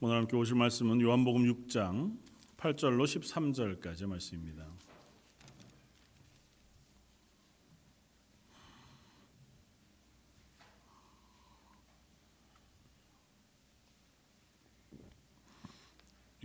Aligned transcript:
오늘 0.00 0.14
함께 0.14 0.36
오실 0.36 0.54
말씀은 0.54 1.00
요한복음 1.00 1.42
6장 1.42 2.16
8절로 2.56 3.02
13절까지 3.02 4.06
말씀입니다. 4.06 4.64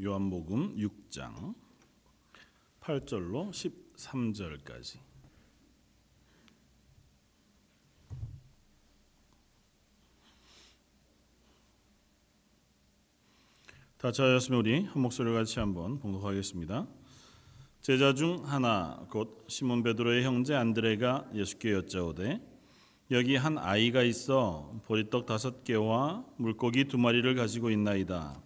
요한복음 0.02 0.76
6장 0.76 1.54
8절로 2.82 3.52
13절까지 3.96 5.13
다 14.04 14.12
찾았으면 14.12 14.60
우리 14.60 14.84
한 14.84 15.02
목소리를 15.02 15.34
같이 15.34 15.60
한번 15.60 15.98
봉독하겠습니다. 15.98 16.86
제자 17.80 18.14
중 18.14 18.44
하나 18.44 19.00
곧 19.10 19.46
시몬 19.48 19.82
베드로의 19.82 20.26
형제 20.26 20.54
안드레가 20.56 21.30
예수께 21.34 21.72
여짜오되 21.72 22.42
여기 23.12 23.38
한 23.38 23.58
아이가 23.58 24.04
있어 24.04 24.78
보리떡 24.88 25.26
다섯 25.26 25.64
개와 25.64 26.26
물고기 26.36 26.84
두 26.90 26.98
마리를 26.98 27.34
가지고 27.36 27.70
있나이다. 27.70 28.42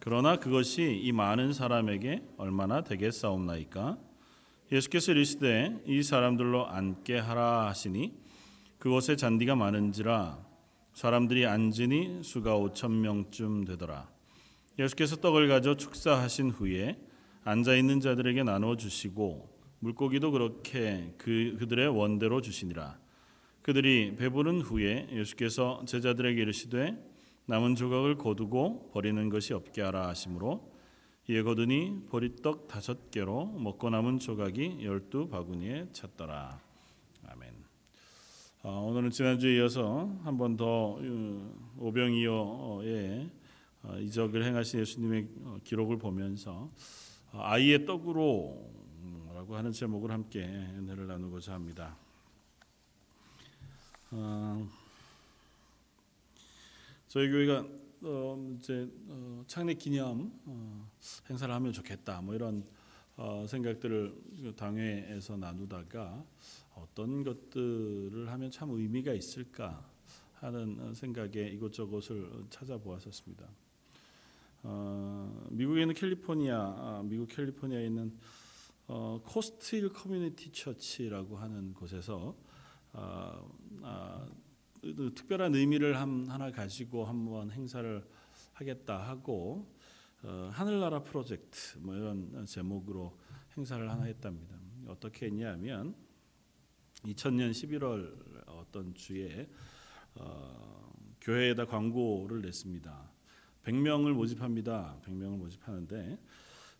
그러나 0.00 0.34
그것이 0.34 1.00
이 1.00 1.12
많은 1.12 1.52
사람에게 1.52 2.24
얼마나 2.36 2.82
되겠사옵나이까? 2.82 3.98
예수께서 4.72 5.12
이르시되 5.12 5.80
이 5.86 6.02
사람들로 6.02 6.66
앉게 6.66 7.20
하라 7.20 7.68
하시니 7.68 8.14
그곳에 8.80 9.14
잔디가 9.14 9.54
많은지라 9.54 10.44
사람들이 10.92 11.46
앉으니 11.46 12.24
수가 12.24 12.56
오천 12.56 13.00
명쯤 13.00 13.64
되더라. 13.64 14.17
예수께서 14.78 15.16
떡을 15.16 15.48
가져 15.48 15.74
축사하신 15.74 16.50
후에 16.50 16.96
앉아 17.42 17.74
있는 17.74 18.00
자들에게 18.00 18.44
나누어 18.44 18.76
주시고 18.76 19.58
물고기도 19.80 20.30
그렇게 20.30 21.14
그 21.18 21.56
그들의 21.58 21.88
원대로 21.88 22.40
주시니라. 22.40 22.98
그들이 23.62 24.14
배부른 24.16 24.60
후에 24.60 25.08
예수께서 25.12 25.82
제자들에게 25.86 26.40
이르시되 26.40 26.96
남은 27.46 27.74
조각을 27.74 28.16
거두고 28.16 28.90
버리는 28.92 29.28
것이 29.28 29.52
없게 29.52 29.82
하라 29.82 30.08
하시므로 30.08 30.72
이에 31.28 31.42
거두니 31.42 32.06
보리떡 32.08 32.68
다섯 32.68 33.10
개로 33.10 33.46
먹고 33.46 33.90
남은 33.90 34.18
조각이 34.18 34.78
열두 34.82 35.28
바구니에 35.28 35.88
찼더라. 35.92 36.60
아멘. 37.26 37.52
어, 38.62 38.86
오늘은 38.88 39.10
지난주에 39.10 39.56
이어서 39.56 40.10
한 40.24 40.38
번더 40.38 40.64
어, 40.66 41.54
오병이어의 41.78 42.30
어, 42.30 43.30
이적을 44.00 44.44
행하신 44.44 44.80
예수님의 44.80 45.28
어, 45.44 45.58
기록을 45.64 45.98
보면서 45.98 46.70
어, 47.32 47.40
아이의 47.42 47.86
떡으로라고 47.86 49.56
하는 49.56 49.72
제목을 49.72 50.10
함께 50.10 50.42
은혜를 50.42 51.06
나누고자 51.06 51.54
합니다. 51.54 51.96
저희 57.08 57.28
교회가 57.28 57.66
이제 58.56 58.90
창립 59.46 59.78
기념 59.78 60.32
행사를 61.28 61.54
하면 61.54 61.72
좋겠다 61.74 62.22
뭐 62.22 62.34
이런 62.34 62.64
생각들을 63.46 64.14
그 64.42 64.54
당회에서 64.56 65.36
나누다가 65.36 66.24
어떤 66.74 67.22
것들을 67.22 68.30
하면 68.30 68.50
참 68.50 68.70
의미가 68.70 69.12
있을까 69.12 69.86
하는 70.40 70.94
생각에 70.94 71.48
이곳저곳을 71.48 72.46
찾아보았었습니다. 72.48 73.46
어, 74.70 75.46
미국에 75.50 75.80
있는 75.80 75.94
캘리포니아, 75.94 76.58
아, 76.58 77.02
미국 77.02 77.26
캘리포니아에 77.28 77.86
있는 77.86 78.18
어, 78.86 79.18
코스트힐 79.24 79.88
커뮤니티 79.94 80.52
처치라고 80.52 81.38
하는 81.38 81.72
곳에서 81.72 82.36
아, 82.92 83.42
아, 83.80 84.28
특별한 85.14 85.54
의미를 85.54 85.98
한, 85.98 86.26
하나 86.28 86.50
가지고 86.50 87.06
한번 87.06 87.50
행사를 87.50 88.06
하겠다 88.52 89.08
하고 89.08 89.74
어, 90.22 90.50
하늘나라 90.52 91.02
프로젝트 91.02 91.78
뭐 91.78 91.94
이런 91.94 92.44
제목으로 92.44 93.18
행사를 93.56 93.90
하나 93.90 94.04
했답니다. 94.04 94.54
어떻게 94.86 95.26
했냐면 95.26 95.94
2000년 97.04 97.52
11월 97.52 98.44
어떤 98.48 98.92
주에 98.92 99.48
어, 100.16 100.92
교회에다 101.22 101.64
광고를 101.64 102.42
냈습니다. 102.42 103.17
100명을 103.64 104.12
모집합니다. 104.12 105.00
100명을 105.04 105.36
모집하는데 105.36 106.18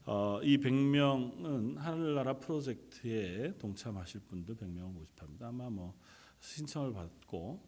어, 0.06 0.40
이 0.42 0.56
100명은 0.56 1.76
하늘나라 1.76 2.38
프로젝트에 2.38 3.56
동참하실 3.58 4.22
분들 4.28 4.56
100명을 4.56 4.92
모집합니다. 4.92 5.48
아마 5.48 5.68
뭐 5.68 5.94
신청을 6.40 6.92
받고 6.92 7.62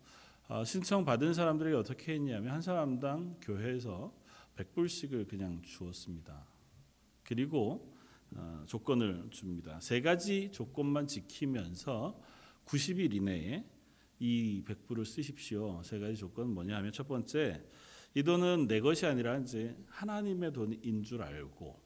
어, 0.49 0.65
신청 0.65 1.05
받은 1.05 1.35
사람들이 1.35 1.75
어떻게 1.75 2.15
했냐면 2.15 2.53
한 2.53 2.63
사람당 2.63 3.37
교회에서 3.41 4.13
100불씩을 4.57 5.29
그냥 5.29 5.63
주었습니다. 5.63 6.47
그리고 7.23 7.95
어, 8.35 8.65
조건을 8.67 9.29
줍니다. 9.31 9.79
세 9.81 10.01
가지 10.01 10.51
조건만 10.51 11.07
지키면서 11.07 12.21
90일 12.65 13.15
이내에 13.15 13.65
이 14.19 14.63
100불을 14.67 15.05
쓰십시오. 15.05 15.83
세 15.83 15.99
가지 15.99 16.17
조건은 16.17 16.55
뭐냐 16.55 16.77
하면 16.77 16.93
첫 16.93 17.07
번째 17.07 17.65
이 18.15 18.23
돈은 18.23 18.67
내 18.67 18.81
것이 18.81 19.07
아니라 19.07 19.39
이제 19.39 19.77
하나님의 19.89 20.53
돈인 20.53 21.03
줄 21.05 21.23
알고 21.23 21.81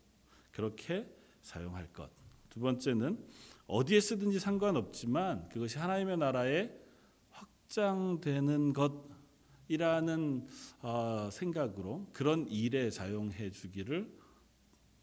그렇게 0.51 1.07
사용할 1.43 1.93
것. 1.93 2.11
두 2.49 2.61
번째는 2.61 3.19
어디에 3.67 4.01
쓰든지 4.01 4.39
상관없지만 4.39 5.49
그것이 5.49 5.79
하나님의 5.79 6.17
나라에 6.19 6.71
확장되는 7.31 8.73
것이라는 9.69 10.47
어, 10.81 11.29
생각으로 11.33 12.07
그런 12.13 12.47
일에 12.49 12.91
사용해 12.91 13.51
주기를 13.51 14.11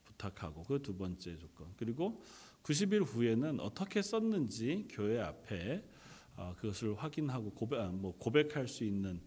부탁하고 0.04 0.64
그 0.64 0.80
두 0.82 0.96
번째 0.96 1.38
조건. 1.38 1.68
그리고 1.78 2.22
90일 2.64 3.06
후에는 3.06 3.60
어떻게 3.60 4.02
썼는지 4.02 4.88
교회 4.90 5.20
앞에 5.20 5.84
어, 6.38 6.56
그것을 6.58 6.96
확인하고 6.96 7.52
고백, 7.52 7.80
아, 7.80 7.88
뭐 7.88 8.16
고백할 8.18 8.68
수 8.68 8.84
있는 8.84 9.22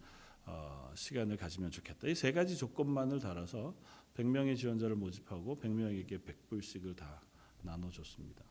어, 0.46 0.92
시간을 0.94 1.36
가지면 1.36 1.70
좋겠다. 1.70 2.08
이 2.08 2.14
세 2.14 2.32
가지 2.32 2.56
조건만을 2.56 3.20
달아서 3.20 3.74
100명의 4.16 4.56
지원자를 4.56 4.96
모집하고 4.96 5.58
100명에게 5.58 6.20
100불씩을 6.24 6.96
다 6.96 7.22
나눠줬습니다. 7.62 8.44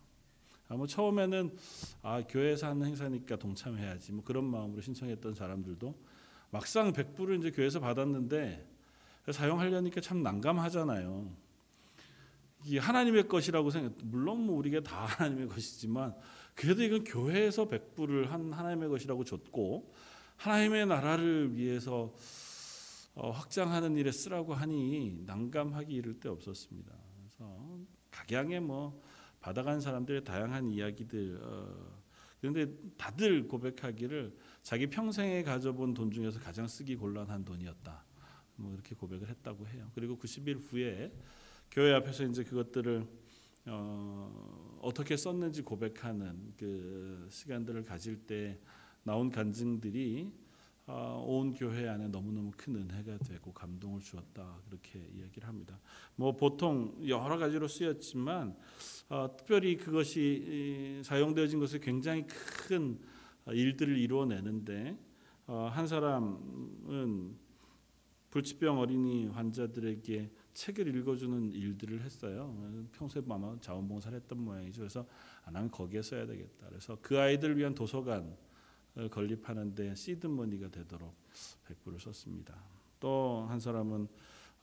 아, 0.69 0.75
뭐 0.75 0.87
처음에는 0.87 1.55
아, 2.01 2.23
교회에서 2.27 2.67
하는 2.67 2.85
행사니까 2.87 3.37
동참해야지 3.37 4.11
뭐 4.11 4.23
그런 4.23 4.45
마음으로 4.45 4.81
신청했던 4.81 5.35
사람들도 5.35 5.95
막상 6.49 6.91
100불을 6.93 7.39
이제 7.39 7.51
교회에서 7.51 7.79
받았는데 7.79 8.69
사용하려니까 9.31 10.01
참 10.01 10.21
난감하잖아요. 10.23 11.31
이게 12.65 12.79
하나님의 12.79 13.27
것이라고 13.27 13.69
생각. 13.71 13.93
물론 14.03 14.45
뭐 14.45 14.55
우리가 14.57 14.81
다 14.81 15.05
하나님의 15.19 15.47
것이지만 15.49 16.15
그래도 16.55 16.83
이건 16.83 17.03
교회에서 17.03 17.67
100불을 17.67 18.27
한 18.27 18.51
하나님의 18.51 18.89
것이라고 18.89 19.23
줬고 19.23 19.91
하나님의 20.37 20.87
나라를 20.87 21.55
위해서 21.55 22.13
어, 23.15 23.29
확장하는 23.29 23.95
일에 23.97 24.11
쓰라고 24.11 24.53
하니 24.53 25.21
난감하기 25.25 25.93
이를 25.93 26.19
데 26.19 26.29
없었습니다. 26.29 26.93
그래서 27.17 27.79
각양의 28.11 28.59
뭐 28.61 29.01
받아간 29.39 29.79
사람들의 29.81 30.23
다양한 30.23 30.69
이야기들 30.69 31.39
어, 31.41 32.03
그런데 32.41 32.67
다들 32.97 33.47
고백하기를 33.47 34.35
자기 34.63 34.87
평생에 34.87 35.43
가져본 35.43 35.93
돈 35.93 36.11
중에서 36.11 36.39
가장 36.39 36.67
쓰기 36.67 36.95
곤란한 36.95 37.45
돈이었다. 37.45 38.03
뭐 38.55 38.73
이렇게 38.73 38.95
고백을 38.95 39.29
했다고 39.29 39.67
해요. 39.67 39.89
그리고 39.95 40.17
90일 40.17 40.59
후에 40.59 41.13
교회 41.71 41.93
앞에서 41.93 42.25
이제 42.25 42.43
그것들을 42.43 43.07
어, 43.67 44.79
어떻게 44.81 45.15
썼는지 45.15 45.61
고백하는 45.61 46.53
그 46.57 47.27
시간들을 47.31 47.85
가질 47.85 48.25
때 48.25 48.59
나온 49.03 49.29
간증들이 49.29 50.31
어, 50.85 51.23
온 51.25 51.53
교회 51.53 51.87
안에 51.87 52.09
너무너무 52.09 52.51
큰 52.57 52.75
은혜가 52.75 53.19
되고 53.19 53.53
감동을 53.53 54.01
주었다 54.01 54.59
그렇게 54.65 54.99
이야기를 55.15 55.47
합니다. 55.47 55.79
뭐 56.15 56.35
보통 56.35 56.93
여러 57.07 57.37
가지로 57.37 57.69
쓰였지만 57.69 58.55
어, 59.07 59.33
특별히 59.37 59.77
그것이 59.77 61.01
사용되어진 61.05 61.59
것에 61.59 61.79
굉장히 61.79 62.25
큰 62.27 62.99
일들을 63.47 63.97
이루어내는데 63.97 64.97
어, 65.47 65.69
한 65.71 65.87
사람은 65.87 67.37
불치병 68.29 68.79
어린이 68.79 69.27
환자들에게 69.27 70.31
책을 70.53 70.95
읽어주는 70.95 71.51
일들을 71.51 72.01
했어요. 72.01 72.89
평소에 72.93 73.21
아마 73.29 73.55
자원봉사를 73.59 74.17
했던 74.17 74.39
모양이죠. 74.39 74.81
그래서 74.81 75.05
아, 75.45 75.51
난 75.51 75.69
거기에 75.69 76.01
써야 76.01 76.25
되겠다. 76.25 76.67
그래서 76.67 76.97
그 77.01 77.19
아이들 77.19 77.57
위한 77.57 77.75
도서관 77.75 78.35
건립하는데 79.11 79.95
시드머니가 79.95 80.69
되도록 80.69 81.15
100불을 81.67 81.99
썼습니다. 81.99 82.55
또 82.99 83.45
한 83.49 83.59
사람은 83.59 84.07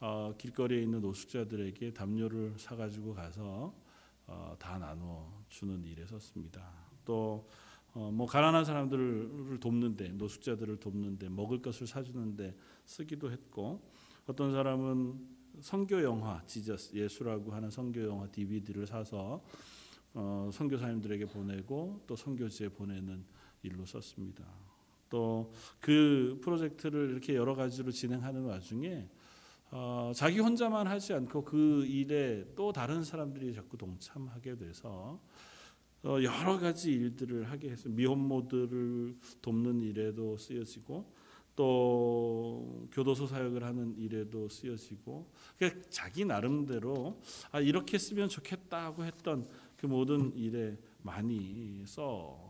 어, 0.01 0.35
길거리에 0.39 0.83
있는 0.83 1.03
노숙자들에게 1.03 1.93
담요를 1.93 2.55
사가지고 2.57 3.15
가서 3.15 3.75
어, 4.27 4.57
다 4.59 4.79
나눠 4.79 5.31
주는 5.49 5.85
일에 5.85 6.07
섰습니다. 6.07 6.73
또 7.05 7.47
어, 7.93 8.11
뭐 8.11 8.27
가난한 8.27 8.65
사람들을 8.65 9.59
돕는데 9.61 10.11
노숙자들을 10.13 10.79
돕는데 10.79 11.29
먹을 11.29 11.61
것을 11.61 11.87
사주는데 11.87 12.57
쓰기도 12.87 13.31
했고 13.31 13.83
어떤 14.27 14.53
사람은 14.53 15.41
선교 15.61 16.03
영화 16.03 16.43
지저스 16.47 16.97
예수라고 16.97 17.53
하는 17.53 17.69
선교 17.69 18.03
영화 18.05 18.27
DVD를 18.29 18.87
사서 18.87 19.45
어, 20.15 20.51
선교사님들에게 20.53 21.27
보내고 21.27 22.05
또 22.07 22.17
선교지에 22.17 22.71
보내는 22.71 23.25
일로 23.63 23.87
썼습니다. 23.87 24.45
또 25.09 25.51
그 25.81 26.39
프로젝트를 26.43 27.11
이렇게 27.11 27.35
여러 27.35 27.55
가지로 27.55 27.91
진행하는 27.91 28.45
와중에 28.45 29.09
어, 29.73 30.13
자기 30.15 30.41
혼자만 30.41 30.87
하지 30.87 31.13
않고 31.15 31.45
그 31.45 31.85
일에 31.87 32.45
또 32.57 32.73
다른 32.73 33.05
사람들이 33.05 33.55
자꾸 33.55 33.77
동참하게 33.77 34.57
돼서 34.57 35.21
어, 36.03 36.17
여러 36.23 36.59
가지 36.59 36.93
일들을 36.93 37.51
하게 37.51 37.71
해서 37.71 37.89
미혼모들을 37.89 39.17
돕는 39.43 39.81
일에도 39.81 40.37
쓰여지고 40.37 41.15
또 41.55 42.89
교도소 42.93 43.27
사역을 43.27 43.63
하는 43.63 43.95
일에도 43.99 44.49
쓰여지고 44.49 45.31
그러니까 45.59 45.83
자기 45.91 46.25
나름대로 46.25 47.21
아, 47.53 47.61
이렇게 47.61 47.99
쓰면 47.99 48.29
좋겠다고 48.29 49.05
했던 49.05 49.47
그 49.77 49.87
모든 49.87 50.35
일에 50.35 50.79
많이 51.03 51.83
써 51.87 52.03
어, 52.07 52.50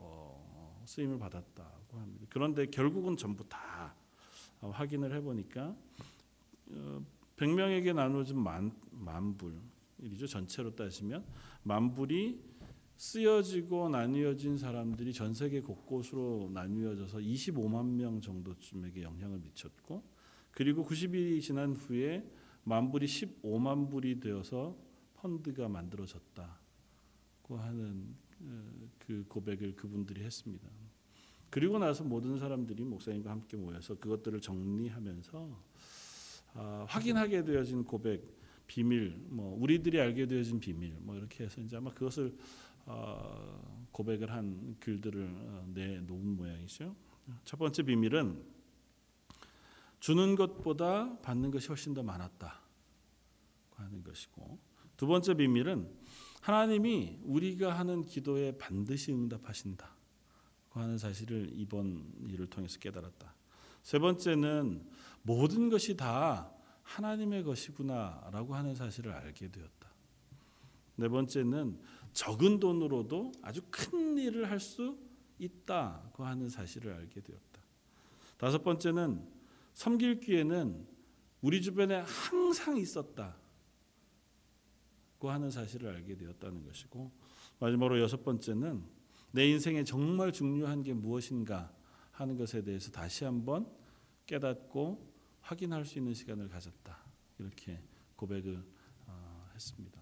쓰임을 0.90 1.18
받았다고 1.18 1.98
합니다. 1.98 2.26
그런데 2.30 2.66
결국은 2.66 3.16
전부 3.16 3.48
다 3.48 3.94
어, 4.60 4.70
확인을 4.70 5.14
해보니까 5.14 5.76
어, 6.72 7.04
100명에게 7.36 7.94
나눠진 7.94 8.38
만, 8.38 8.72
만불이죠. 8.90 10.26
전체로 10.26 10.74
따지면 10.74 11.24
만불이 11.62 12.40
쓰여지고 12.96 13.88
나뉘어진 13.88 14.58
사람들이 14.58 15.12
전 15.14 15.32
세계 15.32 15.60
곳곳으로 15.60 16.50
나뉘어져서 16.52 17.18
25만 17.18 17.86
명 17.94 18.20
정도쯤에게 18.20 19.02
영향을 19.02 19.38
미쳤고 19.38 20.02
그리고 20.50 20.84
90일이 20.84 21.40
지난 21.40 21.74
후에 21.74 22.28
만불이 22.64 23.06
15만 23.06 23.90
불이 23.90 24.20
되어서 24.20 24.76
펀드가 25.14 25.68
만들어졌다고 25.68 27.56
하는 27.56 28.16
그 28.98 29.24
고백을 29.28 29.74
그분들이 29.74 30.22
했습니다. 30.22 30.79
그리고 31.50 31.78
나서 31.78 32.04
모든 32.04 32.38
사람들이 32.38 32.84
목사님과 32.84 33.30
함께 33.30 33.56
모여서 33.56 33.98
그것들을 33.98 34.40
정리하면서 34.40 35.70
아, 36.54 36.84
확인하게 36.88 37.44
되어진 37.44 37.84
고백, 37.84 38.24
비밀, 38.66 39.16
뭐 39.28 39.56
우리들이 39.60 40.00
알게 40.00 40.26
되어진 40.26 40.60
비밀, 40.60 40.94
뭐 41.00 41.16
이렇게 41.16 41.44
해서 41.44 41.60
이제 41.60 41.76
아마 41.76 41.92
그것을 41.92 42.36
어, 42.86 43.88
고백을 43.92 44.32
한 44.32 44.76
글들을 44.80 45.28
어, 45.32 45.66
내놓은 45.74 46.36
모양이죠. 46.36 46.94
첫 47.44 47.56
번째 47.58 47.82
비밀은 47.82 48.42
주는 50.00 50.34
것보다 50.34 51.18
받는 51.20 51.50
것이 51.50 51.68
훨씬 51.68 51.94
더 51.94 52.02
많았다고 52.02 52.54
하는 53.76 54.02
것이고 54.02 54.58
두 54.96 55.06
번째 55.06 55.34
비밀은 55.34 55.88
하나님이 56.40 57.18
우리가 57.22 57.78
하는 57.78 58.02
기도에 58.02 58.56
반드시 58.56 59.12
응답하신다고 59.12 59.99
하는 60.78 60.98
사실을 60.98 61.50
이번 61.52 62.12
일을 62.28 62.46
통해서 62.48 62.78
깨달았다. 62.78 63.34
세 63.82 63.98
번째는 63.98 64.86
모든 65.22 65.68
것이 65.68 65.96
다 65.96 66.52
하나님의 66.82 67.42
것이구나라고 67.44 68.54
하는 68.54 68.74
사실을 68.74 69.12
알게 69.12 69.50
되었다. 69.50 69.90
네 70.96 71.08
번째는 71.08 71.80
적은 72.12 72.60
돈으로도 72.60 73.32
아주 73.42 73.62
큰 73.70 74.18
일을 74.18 74.50
할 74.50 74.60
수 74.60 74.98
있다고 75.40 76.24
하는 76.24 76.48
사실을 76.48 76.92
알게 76.92 77.20
되었다. 77.22 77.60
다섯 78.36 78.62
번째는 78.62 79.26
섬길 79.74 80.20
기회는 80.20 80.86
우리 81.40 81.62
주변에 81.62 81.96
항상 82.00 82.76
있었다고 82.76 83.34
하는 85.22 85.50
사실을 85.50 85.88
알게 85.94 86.16
되었다는 86.16 86.64
것이고 86.66 87.10
마지막으로 87.58 88.00
여섯 88.00 88.22
번째는 88.22 88.99
내 89.32 89.48
인생에 89.48 89.84
정말 89.84 90.32
중요한 90.32 90.82
게 90.82 90.92
무엇인가 90.92 91.72
하는 92.12 92.36
것에 92.36 92.62
대해서 92.62 92.90
다시 92.90 93.24
한번 93.24 93.66
깨닫고 94.26 95.10
확인할 95.40 95.84
수 95.84 95.98
있는 95.98 96.14
시간을 96.14 96.48
가졌다. 96.48 96.98
이렇게 97.38 97.80
고백을 98.16 98.62
어, 99.06 99.50
했습니다. 99.54 100.00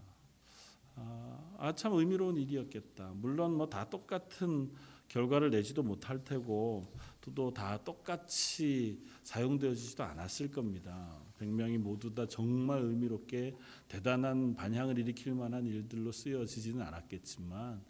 아, 0.96 1.72
참 1.76 1.92
의미로운 1.92 2.36
일이었겠다. 2.36 3.12
물론 3.14 3.54
뭐 3.56 3.69
다 3.69 3.88
똑같은 3.88 4.72
결과를 5.08 5.50
내지도 5.50 5.82
못할 5.82 6.22
테고 6.25 6.92
또 7.34 7.52
다 7.52 7.82
똑같이 7.84 9.02
사용되어지지도 9.22 10.02
않았을 10.02 10.50
겁니다. 10.50 11.20
100명이 11.38 11.78
모두 11.78 12.14
다 12.14 12.26
정말 12.26 12.80
의미롭게 12.82 13.54
대단한 13.86 14.54
반향을 14.54 14.98
일으킬 14.98 15.34
만한 15.34 15.66
일들로 15.66 16.10
쓰여지지는 16.10 16.82
않았겠지만 16.82 17.82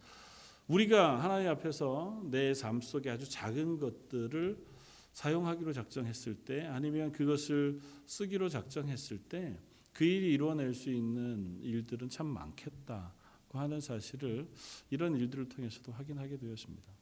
우리가 0.69 1.23
하나님 1.23 1.49
앞에서 1.49 2.23
내 2.31 2.53
삶 2.53 2.81
속에 2.81 3.11
아주 3.11 3.29
작은 3.29 3.79
것들을 3.79 4.65
사용하기로 5.13 5.73
작정했을 5.73 6.35
때 6.45 6.67
아니면 6.67 7.11
그것을 7.13 7.81
쓰기로 8.07 8.49
작정했을 8.49 9.19
때 9.19 9.59
그 9.99 10.05
일이 10.05 10.33
이루어낼 10.33 10.75
수 10.75 10.93
있는 10.93 11.59
일들은 11.61 12.09
참 12.09 12.29
많겠다고 12.29 13.59
하는 13.59 13.81
사실을 13.81 14.49
이런 14.91 15.17
일들을 15.17 15.49
통해서도 15.49 15.91
확인하게 15.91 16.37
되었습니다. 16.37 16.93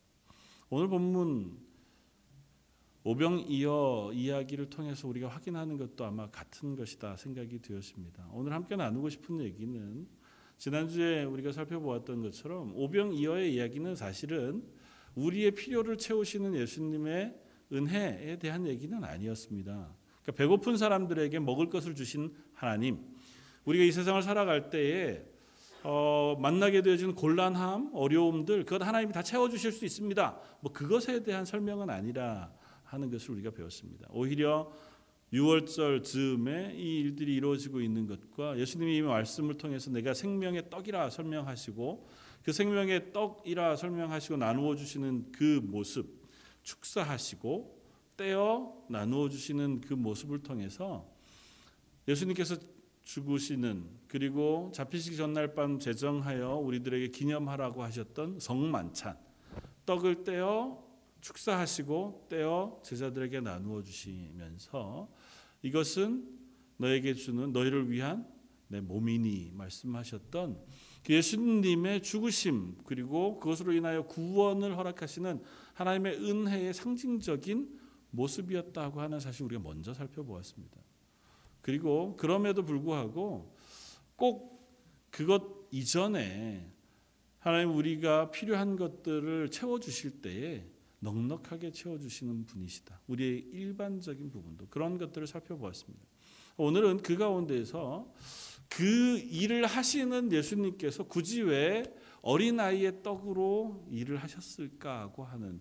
오늘 0.70 0.88
본문 0.88 1.58
오병이어 3.04 4.12
이야기를 4.14 4.70
통해서 4.70 5.06
우리가 5.08 5.28
확인하는 5.28 5.76
것도 5.76 6.06
아마 6.06 6.30
같은 6.30 6.74
것이다 6.74 7.18
생각이 7.18 7.60
되었습니다. 7.60 8.30
오늘 8.32 8.54
함께 8.54 8.76
나누고 8.76 9.10
싶은 9.10 9.42
얘기는 9.42 10.08
지난주에 10.58 11.24
우리가 11.24 11.52
살펴보았던 11.52 12.22
것처럼 12.22 12.72
오병이어의 12.74 13.54
이야기는 13.54 13.94
사실은 13.94 14.62
우리의 15.14 15.52
필요를 15.52 15.98
채우시는 15.98 16.54
예수님의 16.54 17.34
은혜에 17.72 18.38
대한 18.38 18.66
얘기는 18.66 19.02
아니었습니다. 19.02 19.72
그러니까 20.22 20.32
배고픈 20.32 20.76
사람들에게 20.76 21.38
먹을 21.40 21.68
것을 21.68 21.94
주신 21.94 22.34
하나님, 22.52 22.98
우리가 23.64 23.84
이 23.84 23.92
세상을 23.92 24.22
살아갈 24.22 24.70
때에 24.70 25.24
어, 25.82 26.36
만나게 26.40 26.82
되어진 26.82 27.14
곤란함, 27.14 27.90
어려움들, 27.92 28.64
그것 28.64 28.84
하나님이 28.84 29.12
다 29.12 29.22
채워주실 29.22 29.70
수 29.70 29.84
있습니다. 29.84 30.40
뭐 30.60 30.72
그것에 30.72 31.22
대한 31.22 31.44
설명은 31.44 31.90
아니라 31.90 32.52
하는 32.82 33.10
것을 33.10 33.32
우리가 33.32 33.50
배웠습니다. 33.50 34.08
오히려 34.10 34.72
6월절 35.32 36.04
즈음에 36.04 36.74
이 36.76 37.00
일들이 37.00 37.34
이루어지고 37.34 37.80
있는 37.80 38.06
것과 38.06 38.58
예수님이 38.58 38.96
이 38.96 39.02
말씀을 39.02 39.58
통해서 39.58 39.90
내가 39.90 40.14
생명의 40.14 40.70
떡이라 40.70 41.10
설명하시고 41.10 42.08
그 42.44 42.52
생명의 42.52 43.12
떡이라 43.12 43.76
설명하시고 43.76 44.36
나누어 44.36 44.76
주시는 44.76 45.32
그 45.32 45.60
모습 45.64 46.22
축사하시고 46.62 47.76
떼어 48.16 48.72
나누어 48.88 49.28
주시는 49.28 49.80
그 49.80 49.94
모습을 49.94 50.42
통해서 50.42 51.08
예수님께서 52.06 52.56
죽으시는 53.02 53.84
그리고 54.08 54.70
잡히시기 54.72 55.16
전날 55.16 55.54
밤 55.54 55.78
제정하여 55.78 56.56
우리들에게 56.56 57.08
기념하라고 57.08 57.82
하셨던 57.82 58.38
성만찬 58.40 59.16
떡을 59.84 60.24
떼어 60.24 60.85
축사하시고 61.26 62.26
떼어 62.28 62.80
제자들에게 62.84 63.40
나누어 63.40 63.82
주시면서 63.82 65.10
이것은 65.62 66.24
너에게 66.76 67.14
주는 67.14 67.52
너희를 67.52 67.90
위한 67.90 68.28
내 68.68 68.80
몸이니 68.80 69.50
말씀하셨던 69.54 70.64
그 71.04 71.12
예수님의 71.12 72.02
죽으심 72.02 72.76
그리고 72.84 73.40
그것으로 73.40 73.72
인하여 73.72 74.06
구원을 74.06 74.76
허락하시는 74.76 75.42
하나님의 75.74 76.16
은혜의 76.16 76.74
상징적인 76.74 77.76
모습이었다고 78.10 79.00
하는 79.00 79.18
사실 79.18 79.44
우리가 79.46 79.60
먼저 79.62 79.92
살펴보았습니다. 79.94 80.80
그리고 81.60 82.16
그럼에도 82.16 82.64
불구하고 82.64 83.56
꼭 84.14 84.70
그것 85.10 85.66
이전에 85.72 86.72
하나님 87.40 87.74
우리가 87.74 88.30
필요한 88.30 88.76
것들을 88.76 89.50
채워 89.50 89.80
주실 89.80 90.22
때에 90.22 90.75
넉넉하게 91.06 91.70
채워 91.70 91.98
주시는 91.98 92.46
분이시다. 92.46 93.00
우리의 93.06 93.38
일반적인 93.52 94.30
부분도 94.30 94.66
그런 94.68 94.98
것들을 94.98 95.26
살펴보았습니다. 95.28 96.04
오늘은 96.56 97.02
그 97.02 97.16
가운데서 97.16 98.12
그 98.68 99.18
일을 99.18 99.66
하시는 99.66 100.32
예수님께서 100.32 101.04
굳이 101.04 101.42
왜 101.42 101.84
어린아이의 102.22 103.04
떡으로 103.04 103.86
일을 103.90 104.16
하셨을까고 104.16 105.22
하는 105.24 105.60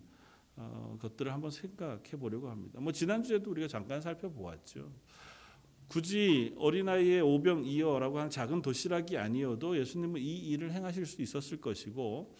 어, 0.56 0.96
것들을 1.00 1.32
한번 1.32 1.50
생각해 1.50 2.16
보려고 2.18 2.48
합니다. 2.48 2.80
뭐 2.80 2.90
지난주에도 2.90 3.50
우리가 3.50 3.68
잠깐 3.68 4.00
살펴보았죠. 4.00 4.90
굳이 5.86 6.54
어린아이의 6.56 7.20
오병이어라고 7.20 8.18
하는 8.18 8.30
작은 8.30 8.62
도시락이 8.62 9.16
아니어도 9.16 9.78
예수님은 9.78 10.20
이 10.20 10.38
일을 10.48 10.72
행하실 10.72 11.06
수 11.06 11.22
있었을 11.22 11.60
것이고 11.60 12.34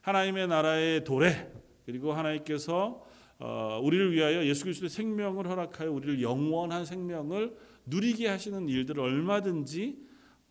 하나님의 0.00 0.48
나라의 0.48 1.04
도래 1.04 1.52
그리고 1.88 2.12
하나님께서 2.12 3.02
어, 3.38 3.80
우리를 3.82 4.12
위하여 4.12 4.44
예수 4.44 4.64
그리스도의 4.64 4.90
생명을 4.90 5.48
허락하여 5.48 5.90
우리를 5.90 6.20
영원한 6.20 6.84
생명을 6.84 7.56
누리게 7.86 8.28
하시는 8.28 8.68
일들을 8.68 9.02
얼마든지 9.02 9.98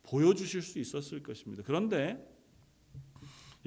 보여주실 0.01 0.63
수 0.63 0.79
있었을 0.79 1.21
것입니다. 1.21 1.61
그런데 1.63 2.27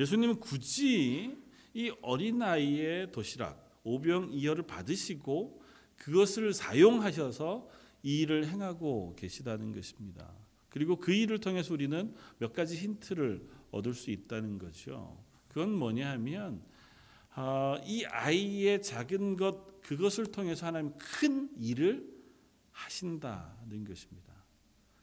예수님은 0.01 0.41
굳이 0.41 1.37
이 1.73 1.93
어린아이의 2.03 3.13
도시락 3.13 3.81
오병이어를 3.85 4.67
받으시고 4.67 5.63
그것을 5.95 6.53
사용하셔서 6.53 7.69
이 8.03 8.23
일을 8.23 8.49
행하고 8.49 9.15
계시다는 9.15 9.73
것입니다. 9.73 10.29
그리고 10.71 10.97
그 10.97 11.13
일을 11.13 11.39
통해서 11.39 11.73
우리는 11.73 12.17
몇 12.39 12.53
가지 12.53 12.77
힌트를 12.77 13.47
얻을 13.71 13.95
수 13.95 14.11
있다는 14.11 14.59
거죠. 14.59 15.23
그건 15.47 15.73
뭐냐 15.73 16.11
하면 16.11 16.69
아, 17.33 17.81
이 17.85 18.05
아이의 18.05 18.83
작은 18.83 19.37
것 19.37 19.81
그것을 19.83 20.27
통해서 20.27 20.67
하나님 20.67 20.93
큰 20.99 21.51
일을 21.59 22.09
하신다는 22.73 23.85
것입니다. 23.85 24.33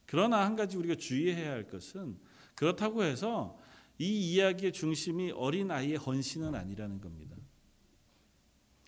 그러나 0.05 0.45
한 0.45 0.55
가지 0.55 0.77
우리가 0.77 0.95
주의해야 0.95 1.51
할 1.51 1.67
것은 1.67 2.17
그렇다고 2.55 3.03
해서 3.03 3.57
이 3.99 4.33
이야기의 4.33 4.73
중심이 4.73 5.31
어린 5.31 5.71
아이의 5.71 5.97
헌신은 5.97 6.55
아니라는 6.55 7.01
겁니다. 7.01 7.35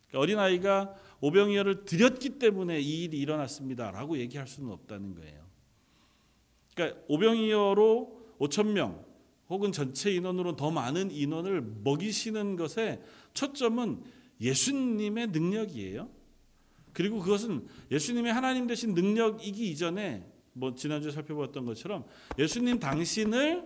그러니까 0.08 0.20
어린 0.20 0.40
아이가 0.40 0.96
오병이어를 1.22 1.86
드렸기 1.86 2.40
때문에 2.40 2.80
이 2.80 3.04
일이 3.04 3.20
일어났습니다라고 3.20 4.18
얘기할 4.18 4.48
수는 4.48 4.72
없다는 4.72 5.16
거예요. 5.16 5.46
그러니까 6.74 7.02
오병이어로 7.08 8.36
5천 8.40 8.72
명 8.72 9.06
혹은 9.50 9.72
전체 9.72 10.12
인원으로 10.12 10.56
더 10.56 10.72
많은 10.72 11.12
인원을 11.12 11.62
먹이시는 11.84 12.56
것에 12.56 13.02
초점은 13.34 14.04
예수님의 14.40 15.28
능력이에요. 15.28 16.10
그리고 16.94 17.20
그것은 17.20 17.68
예수님의 17.92 18.32
하나님 18.34 18.68
되신 18.68 18.94
능력이기 18.94 19.70
이전에 19.72 20.26
뭐 20.54 20.76
지난주에 20.76 21.12
살펴봤던 21.12 21.66
것처럼 21.66 22.06
예수님 22.38 22.80
당신을 22.80 23.64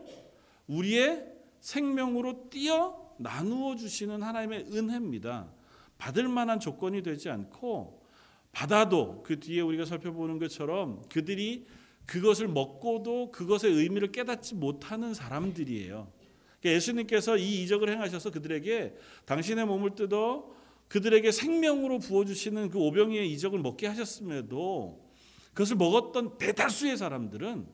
우리의 0.68 1.26
생명으로 1.60 2.50
띄어 2.50 3.04
나누어 3.18 3.76
주시는 3.76 4.22
하나님의 4.22 4.68
은혜입니다. 4.74 5.52
받을 5.98 6.28
만한 6.28 6.60
조건이 6.60 7.02
되지 7.02 7.30
않고 7.30 8.04
받아도 8.52 9.24
그 9.24 9.40
뒤에 9.40 9.62
우리가 9.62 9.86
살펴보는 9.86 10.40
것처럼 10.40 11.02
그들이 11.10 11.66
그것을 12.06 12.48
먹고도 12.48 13.32
그것의 13.32 13.74
의미를 13.74 14.12
깨닫지 14.12 14.56
못하는 14.56 15.14
사람들이에요. 15.14 16.12
그러니까 16.60 16.76
예수님께서 16.76 17.38
이 17.38 17.64
이적을 17.64 17.90
행하셔서 17.90 18.32
그들에게 18.32 18.96
당신의 19.26 19.66
몸을 19.66 19.96
뜯어 19.96 20.54
그들에게 20.88 21.32
생명으로 21.32 22.00
부어주시는 22.00 22.70
그 22.70 22.78
오병이의 22.78 23.32
이적을 23.34 23.60
먹게 23.60 23.88
하셨음에도 23.88 25.12
그것을 25.54 25.76
먹었던 25.76 26.38
대다수의 26.38 26.98
사람들은 26.98 27.68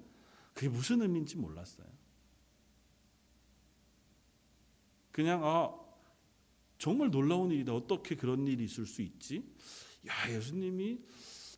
그게 0.54 0.70
무슨 0.70 1.02
의미인지 1.02 1.38
몰랐어요. 1.38 1.88
그냥 5.12 5.42
아 5.44 5.74
정말 6.78 7.12
놀라운 7.12 7.52
일이다. 7.52 7.74
어떻게 7.74 8.16
그런 8.16 8.48
일이 8.48 8.64
있을 8.64 8.86
수 8.86 9.02
있지? 9.02 9.44
야 10.08 10.34
예수님이 10.34 11.00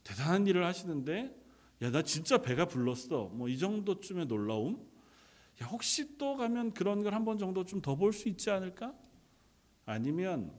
대단한 0.04 0.48
일을 0.48 0.66
하시는데 0.66 1.41
야 1.82 1.90
나 1.90 2.04
진짜 2.04 2.38
배가 2.42 2.66
불렀어. 2.66 3.26
뭐 3.34 3.48
이 3.50 3.58
정도쯤의 3.58 4.28
놀라움? 4.28 4.86
야 5.62 5.66
혹시 5.68 6.18
또 6.18 6.38
가면 6.38 6.74
그런 6.74 7.04
걸 7.04 7.14
한 7.14 7.26
번 7.26 7.38
정도 7.38 7.66
좀 7.66 7.82
더 7.82 7.96
볼 7.96 8.14
수 8.14 8.30
있지 8.30 8.50
않을까? 8.52 8.94
아니면 9.86 10.54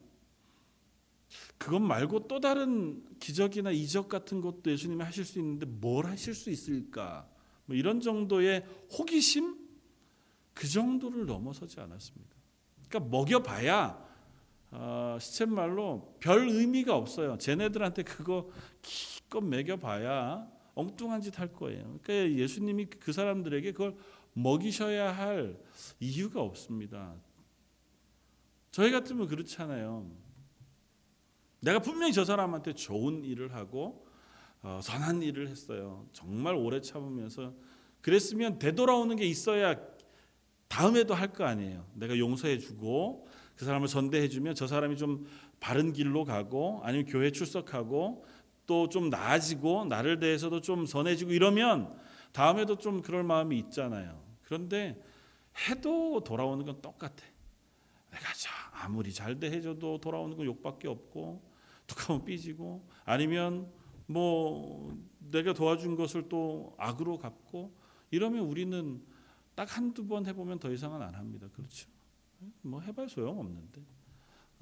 그것 1.59 1.79
말고 1.81 2.27
또 2.29 2.41
다른 2.41 3.05
기적이나 3.19 3.71
이적 3.71 4.09
같은 4.09 4.41
것도 4.41 4.71
예수님이 4.71 5.03
하실 5.05 5.25
수 5.25 5.39
있는데 5.39 5.65
뭘 5.67 6.07
하실 6.07 6.35
수 6.35 6.51
있을까? 6.51 7.29
뭐 7.67 7.77
이런 7.77 8.01
정도의 8.01 8.67
호기심 8.99 9.57
그 10.55 10.69
정도를 10.69 11.25
넘어서지 11.27 11.81
않았습니다. 11.81 12.37
그러니까 12.89 13.11
먹여봐야 13.11 14.13
어, 14.73 15.19
시쳇말로 15.21 16.17
별 16.21 16.49
의미가 16.49 16.97
없어요. 16.97 17.39
쟤네들한테 17.39 18.03
그거 18.03 18.51
기껏 18.83 19.41
먹여봐야 19.41 20.51
엉뚱한 20.75 21.21
짓 21.21 21.39
할 21.39 21.53
거예요. 21.53 21.99
그러니까 22.03 22.41
예수님이 22.41 22.87
그 22.87 23.13
사람들에게 23.13 23.73
그걸 23.73 23.95
먹이셔야 24.35 25.13
할 25.17 25.59
이유가 26.01 26.41
없습니다. 26.41 27.15
저희 28.71 28.91
같으면 28.91 29.29
그렇잖아요. 29.29 30.11
내가 31.61 31.79
분명히 31.79 32.13
저 32.13 32.25
사람한테 32.25 32.75
좋은 32.75 33.25
일을 33.25 33.55
하고 33.55 34.07
어, 34.63 34.81
선한 34.83 35.23
일을 35.23 35.49
했어요. 35.49 36.07
정말 36.13 36.55
오래 36.55 36.81
참으면서 36.81 37.55
그랬으면 38.01 38.59
되돌아오는 38.59 39.15
게 39.17 39.27
있어야 39.27 39.77
다음에도 40.69 41.15
할 41.15 41.33
거 41.33 41.45
아니에요. 41.45 41.87
내가 41.95 42.17
용서해주고 42.19 43.29
그 43.57 43.65
사람을 43.65 43.89
선대해주면 43.89 44.55
저 44.55 44.67
사람이 44.67 44.97
좀 44.97 45.27
바른 45.61 45.93
길로 45.93 46.25
가고 46.25 46.81
아니면 46.83 47.07
교회 47.07 47.31
출석하고 47.31 48.25
또 48.67 48.89
좀 48.89 49.11
나아지고 49.11 49.87
나를 49.87 50.19
대해서도 50.19 50.61
좀 50.61 50.87
선해지고 50.87 51.33
이러면 51.33 51.99
다음에도 52.33 52.77
좀 52.79 53.03
그럴 53.03 53.23
마음이 53.23 53.59
있잖아요. 53.59 54.23
그런데 54.43 55.03
해도 55.69 56.23
돌아오는 56.25 56.65
건 56.65 56.81
똑같아. 56.81 57.25
내가 58.11 58.29
아무리 58.73 59.13
잘 59.13 59.39
대해줘도 59.39 59.99
돌아오는 59.99 60.37
건 60.37 60.47
욕밖에 60.47 60.89
없고 60.89 61.43
툭하면 61.87 62.25
삐지고 62.25 62.87
아니면 63.05 63.71
뭐 64.07 64.97
내가 65.19 65.53
도와준 65.53 65.97
것을 65.97 66.29
또 66.29 66.75
악으로 66.79 67.19
갚고 67.19 67.73
이러면 68.11 68.41
우리는 68.45 69.03
딱 69.55 69.77
한두 69.77 70.07
번 70.07 70.27
해보면 70.27 70.59
더 70.59 70.71
이상은 70.71 71.01
안 71.03 71.15
합니다. 71.15 71.49
그렇죠? 71.55 71.89
뭐 72.63 72.81
해봐야 72.81 73.07
소용없는데 73.07 73.81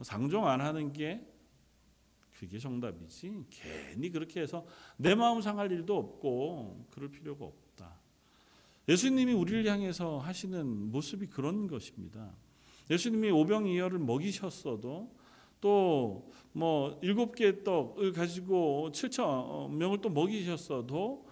상종 0.02 0.46
안 0.46 0.60
하는 0.60 0.92
게 0.92 1.26
그게 2.40 2.58
정답이지 2.58 3.44
괜히 3.50 4.10
그렇게 4.10 4.40
해서 4.40 4.66
내 4.96 5.14
마음 5.14 5.42
상할 5.42 5.70
일도 5.70 5.96
없고 5.96 6.86
그럴 6.90 7.10
필요가 7.10 7.44
없다. 7.44 8.00
예수님이 8.88 9.34
우리를 9.34 9.66
향해서 9.66 10.18
하시는 10.18 10.90
모습이 10.90 11.26
그런 11.26 11.66
것입니다. 11.68 12.34
예수님이 12.90 13.30
오병이어를 13.30 13.98
먹이셨어도 13.98 15.14
또 15.60 16.30
뭐 16.52 16.98
일곱 17.02 17.34
개의 17.34 17.62
떡을 17.62 18.12
가지고 18.12 18.90
7천 18.92 19.70
명을 19.72 20.00
또 20.00 20.08
먹이셨어도 20.08 21.28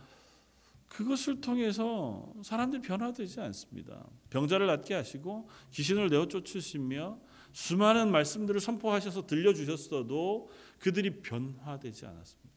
그것을 0.86 1.40
통해서 1.40 2.32
사람들이 2.42 2.82
변화되지 2.82 3.40
않습니다. 3.40 4.06
병자를 4.30 4.66
낫게 4.66 4.94
하시고 4.94 5.48
귀신을 5.72 6.08
내어 6.08 6.26
쫓으시며 6.26 7.18
수많은 7.52 8.10
말씀들을 8.10 8.60
선포하셔서 8.60 9.26
들려주셨어도 9.26 10.50
그들이 10.78 11.22
변화되지 11.22 12.06
않았습니다. 12.06 12.48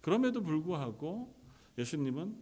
그럼에도 0.00 0.42
불구하고 0.42 1.34
예수님은 1.78 2.36